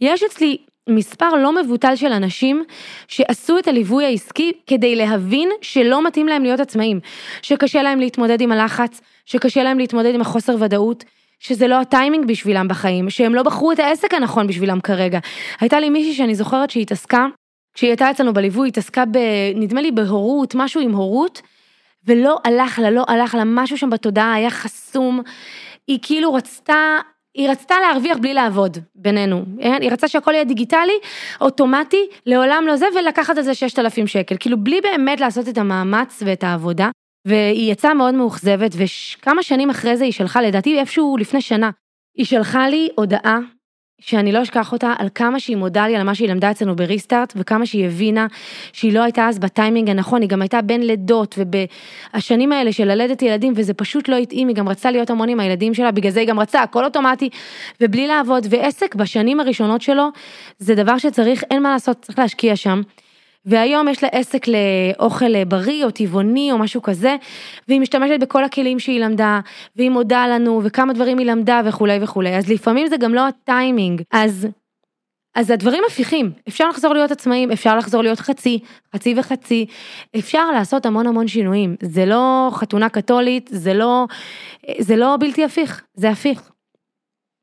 יש 0.00 0.22
אצלי 0.22 0.56
מספר 0.88 1.34
לא 1.34 1.52
מבוטל 1.52 1.96
של 1.96 2.12
אנשים 2.12 2.64
שעשו 3.08 3.58
את 3.58 3.68
הליווי 3.68 4.04
העסקי 4.04 4.52
כדי 4.66 4.96
להבין 4.96 5.48
שלא 5.62 6.06
מתאים 6.06 6.28
להם 6.28 6.42
להיות 6.42 6.60
עצמאים, 6.60 7.00
שקשה 7.42 7.82
להם 7.82 8.00
להתמודד 8.00 8.40
עם 8.40 8.52
הלחץ, 8.52 9.00
שקשה 9.26 9.62
להם 9.62 9.78
להתמודד 9.78 10.14
עם 10.14 10.20
החוסר 10.20 10.56
ודאות, 10.60 11.04
שזה 11.38 11.68
לא 11.68 11.80
הטיימינג 11.80 12.26
בשבילם 12.26 12.68
בחיים, 12.68 13.10
שהם 13.10 13.34
לא 13.34 13.42
בחרו 13.42 13.72
את 13.72 13.78
העסק 13.78 14.14
הנכון 14.14 14.46
בשבילם 14.46 14.80
כרגע. 14.80 15.18
הייתה 15.60 15.80
לי 15.80 15.90
מישהי 15.90 16.14
שאני 16.14 16.34
זוכרת 16.34 16.70
שהיא 16.70 16.82
התעסקה, 16.82 17.26
כשהיא 17.74 17.90
הייתה 17.90 18.10
אצלנו 18.10 18.32
בליווי, 18.32 18.66
היא 18.66 18.68
התעסקה 18.68 19.04
ב... 19.04 19.18
נדמה 19.54 19.82
לי 19.82 19.90
בהורות, 19.90 20.54
משהו 20.54 20.80
עם 20.80 20.92
הורות, 20.92 21.42
ולא 22.06 22.38
הלך 22.44 22.78
לה, 22.78 22.90
לא 22.90 23.04
הלך 23.08 23.34
לה, 23.34 23.42
משהו 23.44 23.78
שם 23.78 23.90
בתודעה 23.90 24.34
היה 24.34 24.50
חסום. 24.50 25.22
היא 25.86 25.98
כאילו 26.02 26.34
רצתה, 26.34 26.98
היא 27.34 27.50
רצתה 27.50 27.74
להרוויח 27.80 28.18
בלי 28.18 28.34
לעבוד, 28.34 28.78
בינינו. 28.94 29.44
היא 29.58 29.92
רצתה 29.92 30.08
שהכל 30.08 30.32
יהיה 30.34 30.44
דיגיטלי, 30.44 30.98
אוטומטי, 31.40 32.06
לעולם 32.26 32.64
לא 32.66 32.76
זה, 32.76 32.86
ולקחת 32.96 33.38
על 33.38 33.42
זה 33.42 33.54
6,000 33.54 34.06
שקל. 34.06 34.36
כאילו 34.40 34.56
בלי 34.64 34.80
באמת 34.80 35.20
לעשות 35.20 35.48
את 35.48 35.58
המאמץ 35.58 36.22
ואת 36.26 36.44
העבודה. 36.44 36.90
והיא 37.24 37.72
יצאה 37.72 37.94
מאוד 37.94 38.14
מאוכזבת, 38.14 38.70
וכמה 38.74 39.42
שנים 39.42 39.70
אחרי 39.70 39.96
זה 39.96 40.04
היא 40.04 40.12
שלחה, 40.12 40.42
לדעתי 40.42 40.78
איפשהו 40.78 41.16
לפני 41.16 41.40
שנה, 41.40 41.70
היא 42.16 42.26
שלחה 42.26 42.68
לי 42.68 42.88
הודעה 42.94 43.38
שאני 44.00 44.32
לא 44.32 44.42
אשכח 44.42 44.72
אותה 44.72 44.94
על 44.98 45.08
כמה 45.14 45.40
שהיא 45.40 45.56
מודה 45.56 45.86
לי 45.86 45.96
על 45.96 46.02
מה 46.02 46.14
שהיא 46.14 46.28
למדה 46.28 46.50
אצלנו 46.50 46.76
בריסטארט 46.76 47.32
וכמה 47.36 47.66
שהיא 47.66 47.86
הבינה 47.86 48.26
שהיא 48.72 48.92
לא 48.92 49.02
הייתה 49.02 49.28
אז 49.28 49.38
בטיימינג 49.38 49.90
הנכון, 49.90 50.22
היא 50.22 50.28
גם 50.28 50.42
הייתה 50.42 50.62
בין 50.62 50.82
לידות 50.82 51.38
ובשנים 51.38 52.52
האלה 52.52 52.72
של 52.72 52.84
ללדת 52.84 53.22
ילדים 53.22 53.52
וזה 53.56 53.74
פשוט 53.74 54.08
לא 54.08 54.16
התאים, 54.16 54.48
היא 54.48 54.56
גם 54.56 54.68
רצתה 54.68 54.90
להיות 54.90 55.10
המון 55.10 55.28
עם 55.28 55.40
הילדים 55.40 55.74
שלה, 55.74 55.90
בגלל 55.90 56.12
זה 56.12 56.20
היא 56.20 56.28
גם 56.28 56.40
רצה 56.40 56.62
הכל 56.62 56.84
אוטומטי 56.84 57.28
ובלי 57.80 58.06
לעבוד 58.06 58.46
ועסק 58.50 58.94
בשנים 58.94 59.40
הראשונות 59.40 59.82
שלו 59.82 60.08
זה 60.58 60.74
דבר 60.74 60.98
שצריך, 60.98 61.44
אין 61.50 61.62
מה 61.62 61.70
לעשות, 61.70 61.96
צריך 62.00 62.18
להשקיע 62.18 62.56
שם. 62.56 62.82
והיום 63.48 63.88
יש 63.88 64.02
לה 64.02 64.08
עסק 64.12 64.46
לאוכל 64.48 65.44
בריא 65.44 65.84
או 65.84 65.90
טבעוני 65.90 66.52
או 66.52 66.58
משהו 66.58 66.82
כזה, 66.82 67.16
והיא 67.68 67.80
משתמשת 67.80 68.20
בכל 68.20 68.44
הכלים 68.44 68.78
שהיא 68.78 69.00
למדה, 69.00 69.40
והיא 69.76 69.90
מודה 69.90 70.26
לנו 70.26 70.60
וכמה 70.64 70.92
דברים 70.92 71.18
היא 71.18 71.26
למדה 71.26 71.60
וכולי 71.64 71.98
וכולי, 72.02 72.36
אז 72.36 72.48
לפעמים 72.48 72.86
זה 72.86 72.96
גם 72.96 73.14
לא 73.14 73.28
הטיימינג, 73.28 74.02
אז 74.12 74.48
אז 75.34 75.50
הדברים 75.50 75.82
הפיכים, 75.86 76.32
אפשר 76.48 76.68
לחזור 76.68 76.94
להיות 76.94 77.10
עצמאים, 77.10 77.50
אפשר 77.50 77.78
לחזור 77.78 78.02
להיות 78.02 78.18
חצי, 78.18 78.58
חצי 78.94 79.14
וחצי, 79.16 79.66
אפשר 80.18 80.50
לעשות 80.50 80.86
המון 80.86 81.06
המון 81.06 81.28
שינויים, 81.28 81.76
זה 81.82 82.06
לא 82.06 82.50
חתונה 82.52 82.88
קתולית, 82.88 83.50
זה 83.52 83.74
לא, 83.74 84.06
זה 84.78 84.96
לא 84.96 85.16
בלתי 85.20 85.44
הפיך, 85.44 85.82
זה 85.94 86.10
הפיך. 86.10 86.50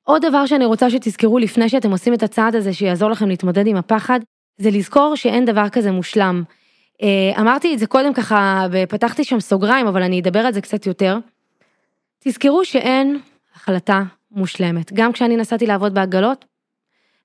עוד 0.04 0.26
דבר 0.26 0.46
שאני 0.46 0.66
רוצה 0.66 0.90
שתזכרו 0.90 1.40
לפני 1.40 1.70
שאתם 1.70 1.92
עושים 1.92 2.14
את 2.14 2.24
הצעד 2.24 2.56
הזה 2.56 2.74
שיעזור 2.74 3.10
לכם 3.10 3.30
להתמודד 3.30 3.68
עם 3.68 3.76
הפחד, 3.76 4.20
זה 4.58 4.70
לזכור 4.72 5.16
שאין 5.16 5.46
דבר 5.46 5.70
כזה 5.70 5.92
מושלם. 5.92 6.44
אה, 7.02 7.42
אמרתי 7.42 7.74
את 7.74 7.80
זה 7.80 7.88
קודם 7.88 8.14
ככה, 8.14 8.68
ופתחתי 8.72 9.24
שם 9.24 9.40
סוגריים, 9.40 9.88
אבל 9.88 10.04
אני 10.04 10.20
אדבר 10.20 10.40
על 10.40 10.54
זה 10.54 10.62
קצת 10.62 10.86
יותר. 10.86 11.18
תזכרו 12.20 12.66
שאין 12.66 13.20
החלטה 13.56 14.04
מושלמת. 14.32 14.94
גם 14.94 15.12
כשאני 15.12 15.38
נסעתי 15.38 15.66
לעבוד 15.66 15.94
בעגלות, 15.94 16.46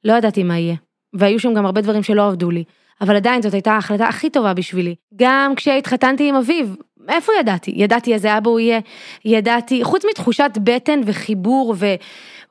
לא 0.04 0.12
ידעתי 0.12 0.42
מה 0.42 0.58
יהיה. 0.58 0.76
והיו 1.12 1.40
שם 1.40 1.54
גם 1.54 1.66
הרבה 1.66 1.80
דברים 1.80 2.02
שלא 2.02 2.26
עבדו 2.28 2.50
לי. 2.50 2.64
אבל 3.00 3.16
עדיין 3.16 3.42
זאת 3.42 3.54
הייתה 3.54 3.72
ההחלטה 3.72 4.08
הכי 4.08 4.30
טובה 4.30 4.54
בשבילי. 4.54 4.94
גם 5.16 5.52
כשהתחתנתי 5.56 6.28
עם 6.28 6.34
אביו, 6.34 6.66
איפה 7.08 7.32
ידעתי? 7.40 7.72
ידעתי 7.76 8.14
איזה 8.14 8.38
אבא 8.38 8.50
הוא 8.50 8.60
יהיה, 8.60 8.80
ידעתי, 9.24 9.84
חוץ 9.84 10.04
מתחושת 10.10 10.50
בטן 10.64 11.00
וחיבור 11.06 11.74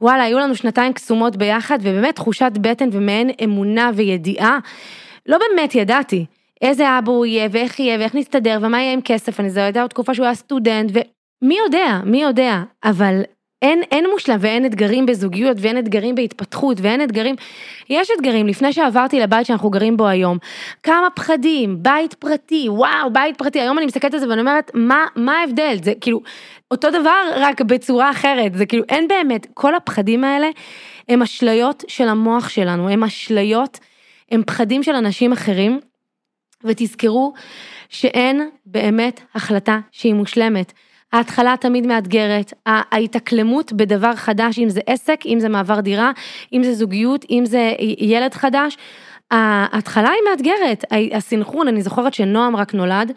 ווואלה, 0.01 0.23
היו 0.23 0.39
לנו 0.39 0.55
שנתיים 0.55 0.93
קסומות 0.93 1.35
ביחד, 1.35 1.77
ובאמת 1.81 2.15
תחושת 2.15 2.51
בטן 2.61 2.89
ומעין 2.91 3.29
אמונה 3.43 3.91
וידיעה, 3.95 4.59
לא 5.25 5.37
באמת 5.37 5.75
ידעתי 5.75 6.25
איזה 6.61 6.97
אבא 6.99 7.11
הוא 7.11 7.25
יהיה, 7.25 7.47
ואיך 7.51 7.79
יהיה, 7.79 7.99
ואיך 7.99 8.15
נסתדר, 8.15 8.59
ומה 8.61 8.81
יהיה 8.81 8.93
עם 8.93 9.01
כסף, 9.01 9.39
אני 9.39 9.49
זו 9.49 9.59
הייתה 9.59 9.81
עוד 9.81 9.89
תקופה 9.89 10.13
שהוא 10.13 10.25
היה 10.25 10.35
סטודנט, 10.35 10.91
ומי 10.93 11.57
יודע, 11.65 11.99
מי 12.05 12.21
יודע, 12.21 12.63
אבל 12.83 13.21
אין, 13.61 13.81
אין 13.91 14.05
מושלם 14.11 14.37
ואין 14.39 14.65
אתגרים 14.65 15.05
בזוגיות 15.05 15.57
ואין 15.59 15.77
אתגרים 15.77 16.15
בהתפתחות 16.15 16.77
ואין 16.81 17.03
אתגרים, 17.03 17.35
יש 17.89 18.09
אתגרים, 18.17 18.47
לפני 18.47 18.73
שעברתי 18.73 19.19
לבית 19.19 19.45
שאנחנו 19.45 19.69
גרים 19.69 19.97
בו 19.97 20.07
היום, 20.07 20.37
כמה 20.83 21.07
פחדים, 21.15 21.83
בית 21.83 22.13
פרטי, 22.13 22.69
וואו, 22.69 23.13
בית 23.13 23.37
פרטי, 23.37 23.59
היום 23.59 23.77
אני 23.77 23.85
מסתכלת 23.85 24.13
על 24.13 24.19
זה 24.19 24.29
ואני 24.29 24.41
אומרת, 24.41 24.71
מה, 24.73 25.05
מה 25.15 25.39
ההבדל? 25.39 25.77
זה 25.83 25.93
כאילו, 26.01 26.21
אותו 26.71 26.89
דבר 26.89 27.21
רק 27.35 27.61
בצורה 27.61 28.11
אחרת, 28.11 28.55
זה 28.55 28.65
כאילו, 28.65 28.83
אין 28.89 29.07
באמת, 29.07 29.47
כל 29.53 29.75
הפחדים 29.75 30.23
האלה 30.23 30.47
הם 31.09 31.21
אשליות 31.21 31.83
של 31.87 32.07
המוח 32.07 32.49
שלנו, 32.49 32.89
הם 32.89 33.03
אשליות, 33.03 33.79
הם 34.31 34.43
פחדים 34.43 34.83
של 34.83 34.95
אנשים 34.95 35.31
אחרים, 35.31 35.79
ותזכרו 36.63 37.33
שאין 37.89 38.49
באמת 38.65 39.21
החלטה 39.35 39.79
שהיא 39.91 40.13
מושלמת. 40.13 40.73
ההתחלה 41.13 41.55
תמיד 41.59 41.87
מאתגרת, 41.87 42.53
ההתאקלמות 42.65 43.73
בדבר 43.73 44.15
חדש, 44.15 44.59
אם 44.59 44.69
זה 44.69 44.79
עסק, 44.85 45.21
אם 45.25 45.39
זה 45.39 45.49
מעבר 45.49 45.79
דירה, 45.79 46.11
אם 46.53 46.63
זה 46.63 46.73
זוגיות, 46.73 47.25
אם 47.29 47.43
זה 47.45 47.73
ילד 47.99 48.33
חדש, 48.33 48.77
ההתחלה 49.31 50.09
היא 50.09 50.21
מאתגרת, 50.31 50.85
הסינכרון, 51.13 51.67
אני 51.67 51.81
זוכרת 51.81 52.13
שנועם 52.13 52.55
רק 52.55 52.73
נולד. 52.73 53.11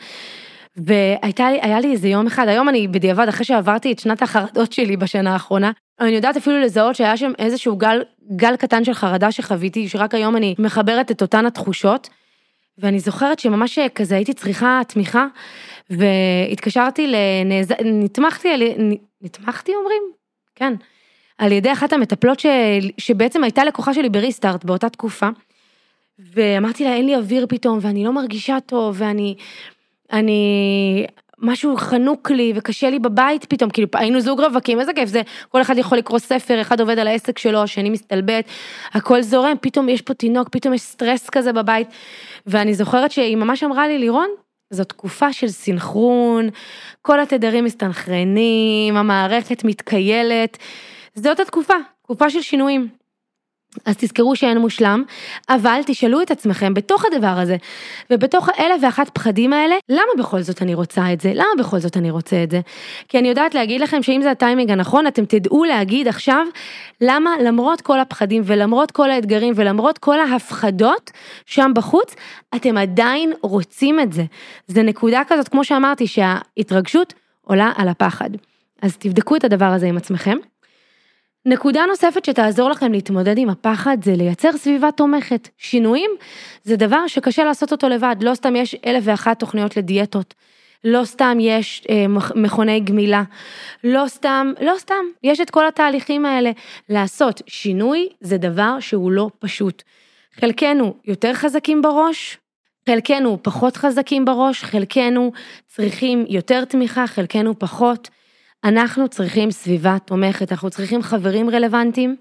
והייתה 0.76 1.50
לי, 1.50 1.58
היה 1.62 1.80
לי 1.80 1.92
איזה 1.92 2.08
יום 2.08 2.26
אחד, 2.26 2.48
היום 2.48 2.68
אני 2.68 2.88
בדיעבד, 2.88 3.28
אחרי 3.28 3.44
שעברתי 3.44 3.92
את 3.92 3.98
שנת 3.98 4.22
החרדות 4.22 4.72
שלי 4.72 4.96
בשנה 4.96 5.32
האחרונה, 5.32 5.70
אני 6.00 6.10
יודעת 6.10 6.36
אפילו 6.36 6.60
לזהות 6.60 6.94
שהיה 6.94 7.16
שם 7.16 7.32
איזשהו 7.38 7.76
גל, 7.76 8.02
גל 8.36 8.56
קטן 8.56 8.84
של 8.84 8.94
חרדה 8.94 9.32
שחוויתי, 9.32 9.88
שרק 9.88 10.14
היום 10.14 10.36
אני 10.36 10.54
מחברת 10.58 11.10
את 11.10 11.22
אותן 11.22 11.46
התחושות. 11.46 12.08
ואני 12.78 13.00
זוכרת 13.00 13.38
שממש 13.38 13.78
כזה 13.94 14.16
הייתי 14.16 14.32
צריכה 14.32 14.80
תמיכה, 14.88 15.26
והתקשרתי 15.90 17.06
לנעז... 17.06 17.72
נתמכתי, 17.84 18.48
על... 18.48 18.62
נתמכתי 19.22 19.72
אומרים? 19.74 20.02
כן. 20.54 20.74
על 21.38 21.52
ידי 21.52 21.72
אחת 21.72 21.92
המטפלות 21.92 22.40
ש... 22.40 22.46
שבעצם 22.98 23.44
הייתה 23.44 23.64
לקוחה 23.64 23.94
שלי 23.94 24.08
בריסטארט 24.08 24.64
באותה 24.64 24.88
תקופה. 24.88 25.28
ואמרתי 26.18 26.84
לה, 26.84 26.94
אין 26.94 27.06
לי 27.06 27.16
אוויר 27.16 27.46
פתאום, 27.48 27.78
ואני 27.82 28.04
לא 28.04 28.12
מרגישה 28.12 28.60
טוב, 28.66 28.96
ואני... 28.98 29.34
אני... 30.12 31.06
משהו 31.42 31.76
חנוק 31.76 32.30
לי 32.30 32.52
וקשה 32.56 32.90
לי 32.90 32.98
בבית 32.98 33.44
פתאום, 33.44 33.70
כאילו 33.70 33.88
היינו 33.94 34.20
זוג 34.20 34.40
רווקים, 34.40 34.80
איזה 34.80 34.92
כיף 34.92 35.08
זה, 35.08 35.22
כל 35.48 35.60
אחד 35.60 35.78
יכול 35.78 35.98
לקרוא 35.98 36.18
ספר, 36.18 36.60
אחד 36.60 36.80
עובד 36.80 36.98
על 36.98 37.06
העסק 37.06 37.38
שלו, 37.38 37.62
השני 37.62 37.90
מסתלבט, 37.90 38.44
הכל 38.92 39.22
זורם, 39.22 39.54
פתאום 39.60 39.88
יש 39.88 40.02
פה 40.02 40.14
תינוק, 40.14 40.48
פתאום 40.48 40.74
יש 40.74 40.80
סטרס 40.80 41.30
כזה 41.30 41.52
בבית, 41.52 41.88
ואני 42.46 42.74
זוכרת 42.74 43.12
שהיא 43.12 43.36
ממש 43.36 43.62
אמרה 43.62 43.88
לי, 43.88 43.98
לירון, 43.98 44.28
זו 44.70 44.84
תקופה 44.84 45.32
של 45.32 45.48
סינכרון, 45.48 46.48
כל 47.02 47.20
התדרים 47.20 47.64
מסתנכרנים, 47.64 48.96
המערכת 48.96 49.64
מתקיילת, 49.64 50.58
זאת 51.14 51.40
התקופה, 51.40 51.74
תקופה 52.02 52.30
של 52.30 52.40
שינויים. 52.40 53.01
אז 53.84 53.96
תזכרו 53.96 54.36
שאין 54.36 54.58
מושלם, 54.58 55.02
אבל 55.48 55.80
תשאלו 55.86 56.22
את 56.22 56.30
עצמכם 56.30 56.74
בתוך 56.74 57.04
הדבר 57.04 57.26
הזה, 57.26 57.56
ובתוך 58.10 58.48
האלף 58.48 58.82
ואחת 58.82 59.08
פחדים 59.08 59.52
האלה, 59.52 59.74
למה 59.88 60.12
בכל 60.18 60.40
זאת 60.40 60.62
אני 60.62 60.74
רוצה 60.74 61.12
את 61.12 61.20
זה? 61.20 61.32
למה 61.34 61.48
בכל 61.58 61.78
זאת 61.78 61.96
אני 61.96 62.10
רוצה 62.10 62.42
את 62.42 62.50
זה? 62.50 62.60
כי 63.08 63.18
אני 63.18 63.28
יודעת 63.28 63.54
להגיד 63.54 63.80
לכם 63.80 64.02
שאם 64.02 64.20
זה 64.22 64.30
הטיימינג 64.30 64.70
הנכון, 64.70 65.06
אתם 65.06 65.24
תדעו 65.24 65.64
להגיד 65.64 66.08
עכשיו, 66.08 66.46
למה 67.00 67.30
למרות 67.44 67.80
כל 67.80 68.00
הפחדים 68.00 68.42
ולמרות 68.46 68.90
כל 68.90 69.10
האתגרים 69.10 69.52
ולמרות 69.56 69.98
כל 69.98 70.20
ההפחדות 70.20 71.10
שם 71.46 71.72
בחוץ, 71.74 72.14
אתם 72.56 72.76
עדיין 72.76 73.32
רוצים 73.42 74.00
את 74.00 74.12
זה. 74.12 74.24
זה 74.66 74.82
נקודה 74.82 75.22
כזאת, 75.28 75.48
כמו 75.48 75.64
שאמרתי, 75.64 76.06
שההתרגשות 76.06 77.14
עולה 77.44 77.72
על 77.76 77.88
הפחד. 77.88 78.30
אז 78.82 78.96
תבדקו 78.96 79.36
את 79.36 79.44
הדבר 79.44 79.64
הזה 79.64 79.86
עם 79.86 79.96
עצמכם. 79.96 80.36
נקודה 81.46 81.86
נוספת 81.88 82.24
שתעזור 82.24 82.70
לכם 82.70 82.92
להתמודד 82.92 83.38
עם 83.38 83.50
הפחד 83.50 83.96
זה 84.04 84.14
לייצר 84.16 84.52
סביבה 84.56 84.90
תומכת. 84.90 85.48
שינויים 85.58 86.10
זה 86.64 86.76
דבר 86.76 87.06
שקשה 87.06 87.44
לעשות 87.44 87.72
אותו 87.72 87.88
לבד, 87.88 88.16
לא 88.20 88.34
סתם 88.34 88.56
יש 88.56 88.76
אלף 88.86 89.02
ואחת 89.06 89.38
תוכניות 89.38 89.76
לדיאטות. 89.76 90.34
לא 90.84 91.04
סתם 91.04 91.38
יש 91.40 91.84
אה, 91.90 92.06
מכוני 92.34 92.80
גמילה, 92.80 93.22
לא 93.84 94.04
סתם, 94.08 94.52
לא 94.60 94.72
סתם, 94.78 95.04
יש 95.22 95.40
את 95.40 95.50
כל 95.50 95.66
התהליכים 95.66 96.26
האלה. 96.26 96.50
לעשות 96.88 97.42
שינוי 97.46 98.08
זה 98.20 98.38
דבר 98.38 98.80
שהוא 98.80 99.12
לא 99.12 99.30
פשוט. 99.38 99.82
חלקנו 100.40 100.94
יותר 101.04 101.34
חזקים 101.34 101.82
בראש, 101.82 102.38
חלקנו 102.86 103.38
פחות 103.42 103.76
חזקים 103.76 104.24
בראש, 104.24 104.64
חלקנו 104.64 105.32
צריכים 105.66 106.24
יותר 106.28 106.64
תמיכה, 106.64 107.06
חלקנו 107.06 107.58
פחות. 107.58 108.08
אנחנו 108.64 109.08
צריכים 109.08 109.50
סביבה 109.50 109.96
תומכת, 110.04 110.52
אנחנו 110.52 110.70
צריכים 110.70 111.02
חברים 111.02 111.50
רלוונטיים, 111.50 112.16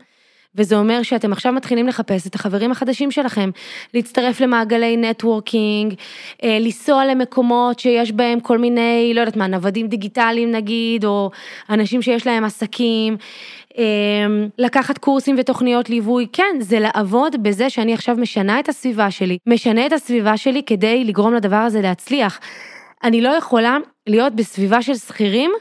וזה 0.56 0.75
אומר 0.75 1.04
שאתם 1.04 1.32
עכשיו 1.32 1.54
מתחילים 1.54 1.88
לחפש 1.88 2.27
את 2.27 2.36
החברים 2.36 2.71
החדשים 2.71 3.12
שלכם, 3.12 3.49
להצטרף 3.93 4.41
למעגלי 4.41 4.97
נטוורקינג, 4.97 5.93
אה, 6.43 6.58
לנסוע 6.60 7.06
למקומות 7.06 7.80
שיש 7.80 8.12
בהם 8.12 8.39
כל 8.39 8.58
מיני, 8.58 9.12
לא 9.15 9.19
יודעת 9.19 9.36
מה, 9.36 9.47
נוודים 9.47 9.88
דיגיטליים 9.88 10.51
נגיד, 10.51 11.06
או 11.06 11.32
אנשים 11.69 12.01
שיש 12.01 12.27
להם 12.27 12.43
עסקים, 12.43 13.17
אה, 13.77 13.84
לקחת 14.58 14.97
קורסים 14.97 15.36
ותוכניות 15.39 15.89
ליווי, 15.89 16.27
כן, 16.34 16.56
זה 16.60 16.80
לעבוד 16.80 17.43
בזה 17.43 17.69
שאני 17.69 17.93
עכשיו 17.93 18.15
משנה 18.15 18.60
את 18.60 18.69
הסביבה 18.69 19.12
שלי, 19.12 19.38
משנה 19.47 19.86
את 19.86 19.93
הסביבה 19.93 20.38
שלי 20.38 20.63
כדי 20.65 21.04
לגרום 21.04 21.34
לדבר 21.34 21.56
הזה 21.56 21.82
להצליח. 21.82 22.39
אני 23.04 23.22
לא 23.22 23.30
יכולה 23.30 23.78
להיות 24.08 24.36
בסביבה 24.36 24.82
של 24.82 24.96
שכירים 24.96 25.52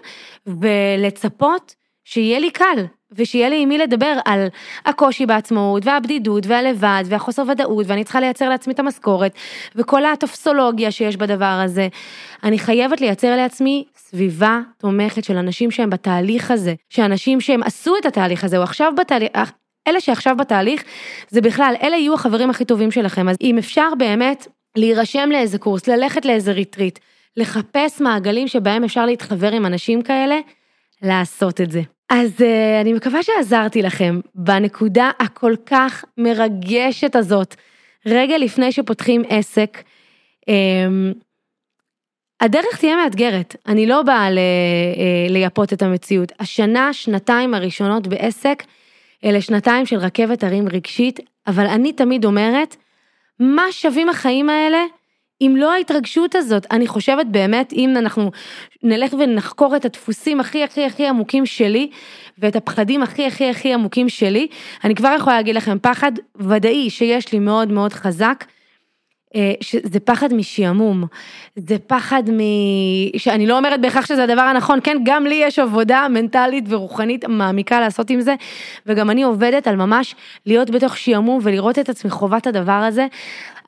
ולצפות 0.46 1.74
שיהיה 2.04 2.38
לי 2.38 2.50
קל, 2.50 2.84
ושיהיה 3.12 3.48
לי 3.48 3.62
עם 3.62 3.68
מי 3.68 3.78
לדבר 3.78 4.18
על 4.24 4.46
הקושי 4.86 5.26
בעצמאות, 5.26 5.86
והבדידות, 5.86 6.46
והלבד, 6.46 7.04
והחוסר 7.06 7.42
ודאות, 7.48 7.86
ואני 7.88 8.04
צריכה 8.04 8.20
לייצר 8.20 8.48
לעצמי 8.48 8.72
את 8.72 8.78
המשכורת, 8.78 9.32
וכל 9.76 10.04
הטופסולוגיה 10.04 10.90
שיש 10.90 11.16
בדבר 11.16 11.60
הזה. 11.64 11.88
אני 12.44 12.58
חייבת 12.58 13.00
לייצר 13.00 13.36
לעצמי 13.36 13.84
סביבה 13.96 14.60
תומכת 14.78 15.24
של 15.24 15.36
אנשים 15.36 15.70
שהם 15.70 15.90
בתהליך 15.90 16.50
הזה, 16.50 16.74
שאנשים 16.88 17.40
שהם 17.40 17.62
עשו 17.62 17.96
את 17.96 18.06
התהליך 18.06 18.44
הזה, 18.44 18.58
או 18.58 18.62
עכשיו 18.62 18.92
בתהליך, 18.98 19.52
אלה 19.88 20.00
שעכשיו 20.00 20.36
בתהליך, 20.36 20.84
זה 21.28 21.40
בכלל, 21.40 21.74
אלה 21.82 21.96
יהיו 21.96 22.14
החברים 22.14 22.50
הכי 22.50 22.64
טובים 22.64 22.90
שלכם. 22.90 23.28
אז 23.28 23.36
אם 23.40 23.58
אפשר 23.58 23.88
באמת 23.98 24.46
להירשם 24.76 25.28
לאיזה 25.32 25.58
קורס, 25.58 25.86
ללכת 25.86 26.24
לאיזה 26.24 26.52
ריטריט, 26.52 26.98
לחפש 27.36 28.00
מעגלים 28.00 28.48
שבהם 28.48 28.84
אפשר 28.84 29.06
להתחבר 29.06 29.52
עם 29.52 29.66
אנשים 29.66 30.02
כאלה, 30.02 30.38
לעשות 31.02 31.60
את 31.60 31.70
זה. 31.70 31.82
אז 32.10 32.40
uh, 32.40 32.80
אני 32.80 32.92
מקווה 32.92 33.22
שעזרתי 33.22 33.82
לכם 33.82 34.20
בנקודה 34.34 35.10
הכל 35.20 35.54
כך 35.66 36.04
מרגשת 36.18 37.16
הזאת, 37.16 37.54
רגע 38.06 38.38
לפני 38.38 38.72
שפותחים 38.72 39.22
עסק. 39.28 39.82
Um, 40.40 40.52
הדרך 42.40 42.76
תהיה 42.76 42.96
מאתגרת, 42.96 43.56
אני 43.66 43.86
לא 43.86 44.02
באה 44.02 44.30
ל, 44.30 44.38
uh, 44.38 45.32
לייפות 45.32 45.72
את 45.72 45.82
המציאות. 45.82 46.32
השנה, 46.40 46.92
שנתיים 46.92 47.54
הראשונות 47.54 48.06
בעסק, 48.06 48.62
אלה 49.24 49.40
שנתיים 49.40 49.86
של 49.86 49.96
רכבת 49.96 50.44
הרים 50.44 50.68
רגשית, 50.68 51.20
אבל 51.46 51.66
אני 51.66 51.92
תמיד 51.92 52.24
אומרת, 52.24 52.76
מה 53.40 53.62
שווים 53.70 54.08
החיים 54.08 54.50
האלה 54.50 54.78
אם 55.40 55.54
לא 55.58 55.72
ההתרגשות 55.72 56.34
הזאת, 56.34 56.66
אני 56.70 56.86
חושבת 56.86 57.26
באמת, 57.26 57.72
אם 57.72 57.94
אנחנו 57.96 58.30
נלך 58.82 59.12
ונחקור 59.12 59.76
את 59.76 59.84
הדפוסים 59.84 60.40
הכי 60.40 60.64
הכי 60.64 60.84
הכי 60.84 61.06
עמוקים 61.06 61.46
שלי, 61.46 61.90
ואת 62.38 62.56
הפחדים 62.56 63.02
הכי 63.02 63.26
הכי 63.26 63.50
הכי 63.50 63.74
עמוקים 63.74 64.08
שלי, 64.08 64.46
אני 64.84 64.94
כבר 64.94 65.14
יכולה 65.16 65.36
להגיד 65.36 65.54
לכם, 65.54 65.78
פחד 65.82 66.12
ודאי 66.36 66.90
שיש 66.90 67.32
לי 67.32 67.38
מאוד 67.38 67.68
מאוד 67.72 67.92
חזק, 67.92 68.44
אה, 69.36 69.52
שזה 69.60 70.00
פחד 70.00 70.34
משעמום, 70.34 71.04
זה 71.56 71.78
פחד 71.78 72.22
מ... 72.30 72.38
שאני 73.16 73.46
לא 73.46 73.58
אומרת 73.58 73.80
בהכרח 73.80 74.06
שזה 74.06 74.24
הדבר 74.24 74.40
הנכון, 74.40 74.78
כן, 74.82 74.96
גם 75.04 75.26
לי 75.26 75.34
יש 75.34 75.58
עבודה 75.58 76.06
מנטלית 76.10 76.64
ורוחנית 76.68 77.24
מעמיקה 77.24 77.80
לעשות 77.80 78.10
עם 78.10 78.20
זה, 78.20 78.34
וגם 78.86 79.10
אני 79.10 79.22
עובדת 79.22 79.66
על 79.66 79.76
ממש 79.76 80.14
להיות 80.46 80.70
בתוך 80.70 80.96
שעמום 80.96 81.40
ולראות 81.42 81.78
את 81.78 81.88
עצמי 81.88 82.10
חובת 82.10 82.46
הדבר 82.46 82.72
הזה, 82.72 83.06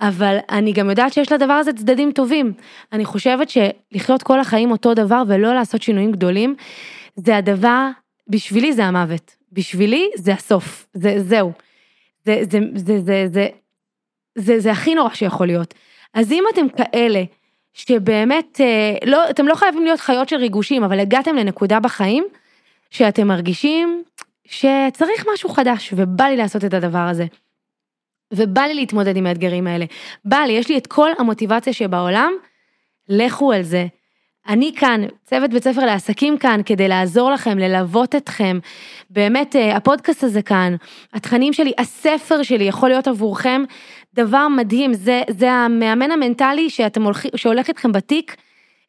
אבל 0.01 0.37
אני 0.51 0.72
גם 0.72 0.90
יודעת 0.90 1.12
שיש 1.12 1.33
לדבר 1.33 1.53
הזה 1.53 1.72
צדדים 1.72 2.12
טובים. 2.12 2.53
אני 2.92 3.05
חושבת 3.05 3.48
שלחיות 3.48 4.22
כל 4.22 4.40
החיים 4.40 4.70
אותו 4.70 4.94
דבר 4.94 5.22
ולא 5.29 5.55
לעשות 5.55 5.83
שינויים 5.83 6.12
גדולים, 6.12 6.55
זה 7.16 7.37
הדבר, 7.37 7.88
בשבילי 8.29 8.72
זה 8.72 8.85
המוות, 8.85 9.37
בשבילי 9.53 10.11
זה 10.16 10.33
הסוף, 10.33 10.87
זה, 10.94 11.14
זהו. 11.18 11.53
זה, 12.25 12.42
זה, 12.51 12.59
זה, 12.75 13.01
זה, 13.01 13.27
זה, 13.33 13.48
זה, 14.35 14.61
זה 14.61 14.73
הכי 14.73 14.95
נורא 14.95 15.14
שיכול 15.14 15.47
להיות. 15.47 15.75
אז 16.14 16.33
אם 16.33 16.45
אתם 16.53 16.66
כאלה, 16.68 17.23
שבאמת, 17.73 18.61
אה, 18.61 19.07
לא, 19.07 19.31
אתם 19.31 19.47
לא 19.47 19.55
חייבים 19.55 19.85
להיות 19.85 20.01
חיות 20.01 20.29
של 20.29 20.37
ריגושים, 20.37 20.85
אבל 20.85 21.01
הגעתם 21.01 21.37
לנקודה 21.37 21.81
בחיים, 21.81 22.25
שאתם 22.90 23.29
מרגישים 23.29 24.03
שצריך 24.45 25.27
משהו 25.35 25.49
חדש, 25.49 25.95
ובא 25.97 26.25
לי 26.25 26.37
לעשות 26.37 26.64
את 26.64 26.75
הדבר 26.75 26.99
הזה. 26.99 27.27
ובא 28.33 28.62
לי 28.62 28.75
להתמודד 28.75 29.16
עם 29.16 29.27
האתגרים 29.27 29.66
האלה. 29.66 29.85
בא 30.25 30.37
לי, 30.37 30.53
יש 30.53 30.68
לי 30.68 30.79
את 30.79 30.87
כל 30.87 31.11
המוטיבציה 31.18 31.73
שבעולם, 31.73 32.33
לכו 33.09 33.53
על 33.53 33.62
זה. 33.62 33.87
אני 34.49 34.73
כאן, 34.77 35.01
צוות 35.25 35.51
בית 35.51 35.64
ספר 35.64 35.85
לעסקים 35.85 36.38
כאן, 36.38 36.61
כדי 36.66 36.88
לעזור 36.88 37.31
לכם, 37.31 37.59
ללוות 37.59 38.14
אתכם. 38.14 38.59
באמת, 39.11 39.57
אה, 39.57 39.77
הפודקאסט 39.77 40.25
הזה 40.25 40.42
כאן, 40.42 40.77
התכנים 41.12 41.53
שלי, 41.53 41.73
הספר 41.79 42.42
שלי 42.42 42.64
יכול 42.64 42.88
להיות 42.88 43.09
עבורכם 43.09 43.62
דבר 44.14 44.48
מדהים, 44.48 44.94
זה, 44.94 45.22
זה 45.31 45.53
המאמן 45.53 46.11
המנטלי 46.11 46.70
שאתם 46.70 47.03
הולכים, 47.03 47.31
שהולך 47.37 47.68
איתכם 47.68 47.92
בתיק. 47.92 48.37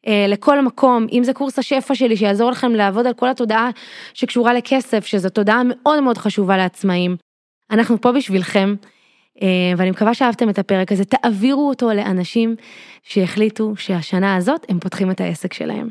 אה, 0.06 0.26
לכל 0.28 0.60
מקום, 0.60 1.06
אם 1.12 1.24
זה 1.24 1.32
קורס 1.32 1.58
השפע 1.58 1.94
שלי 1.94 2.16
שיעזור 2.16 2.50
לכם 2.50 2.74
לעבוד 2.74 3.06
על 3.06 3.14
כל 3.14 3.28
התודעה 3.28 3.70
שקשורה 4.14 4.54
לכסף, 4.54 5.06
שזו 5.06 5.28
תודעה 5.28 5.62
מאוד 5.64 6.00
מאוד 6.00 6.18
חשובה 6.18 6.56
לעצמאים. 6.56 7.16
אנחנו 7.70 8.00
פה 8.00 8.12
בשבילכם, 8.12 8.74
אה, 9.42 9.72
ואני 9.76 9.90
מקווה 9.90 10.14
שאהבתם 10.14 10.50
את 10.50 10.58
הפרק 10.58 10.92
הזה, 10.92 11.04
תעבירו 11.04 11.68
אותו 11.68 11.92
לאנשים 11.92 12.56
שהחליטו 13.02 13.76
שהשנה 13.76 14.36
הזאת 14.36 14.66
הם 14.68 14.80
פותחים 14.80 15.10
את 15.10 15.20
העסק 15.20 15.52
שלהם. 15.52 15.88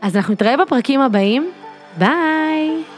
אז 0.00 0.16
אנחנו 0.16 0.34
נתראה 0.34 0.56
בפרקים 0.56 1.00
הבאים, 1.00 1.50
ביי! 1.98 2.97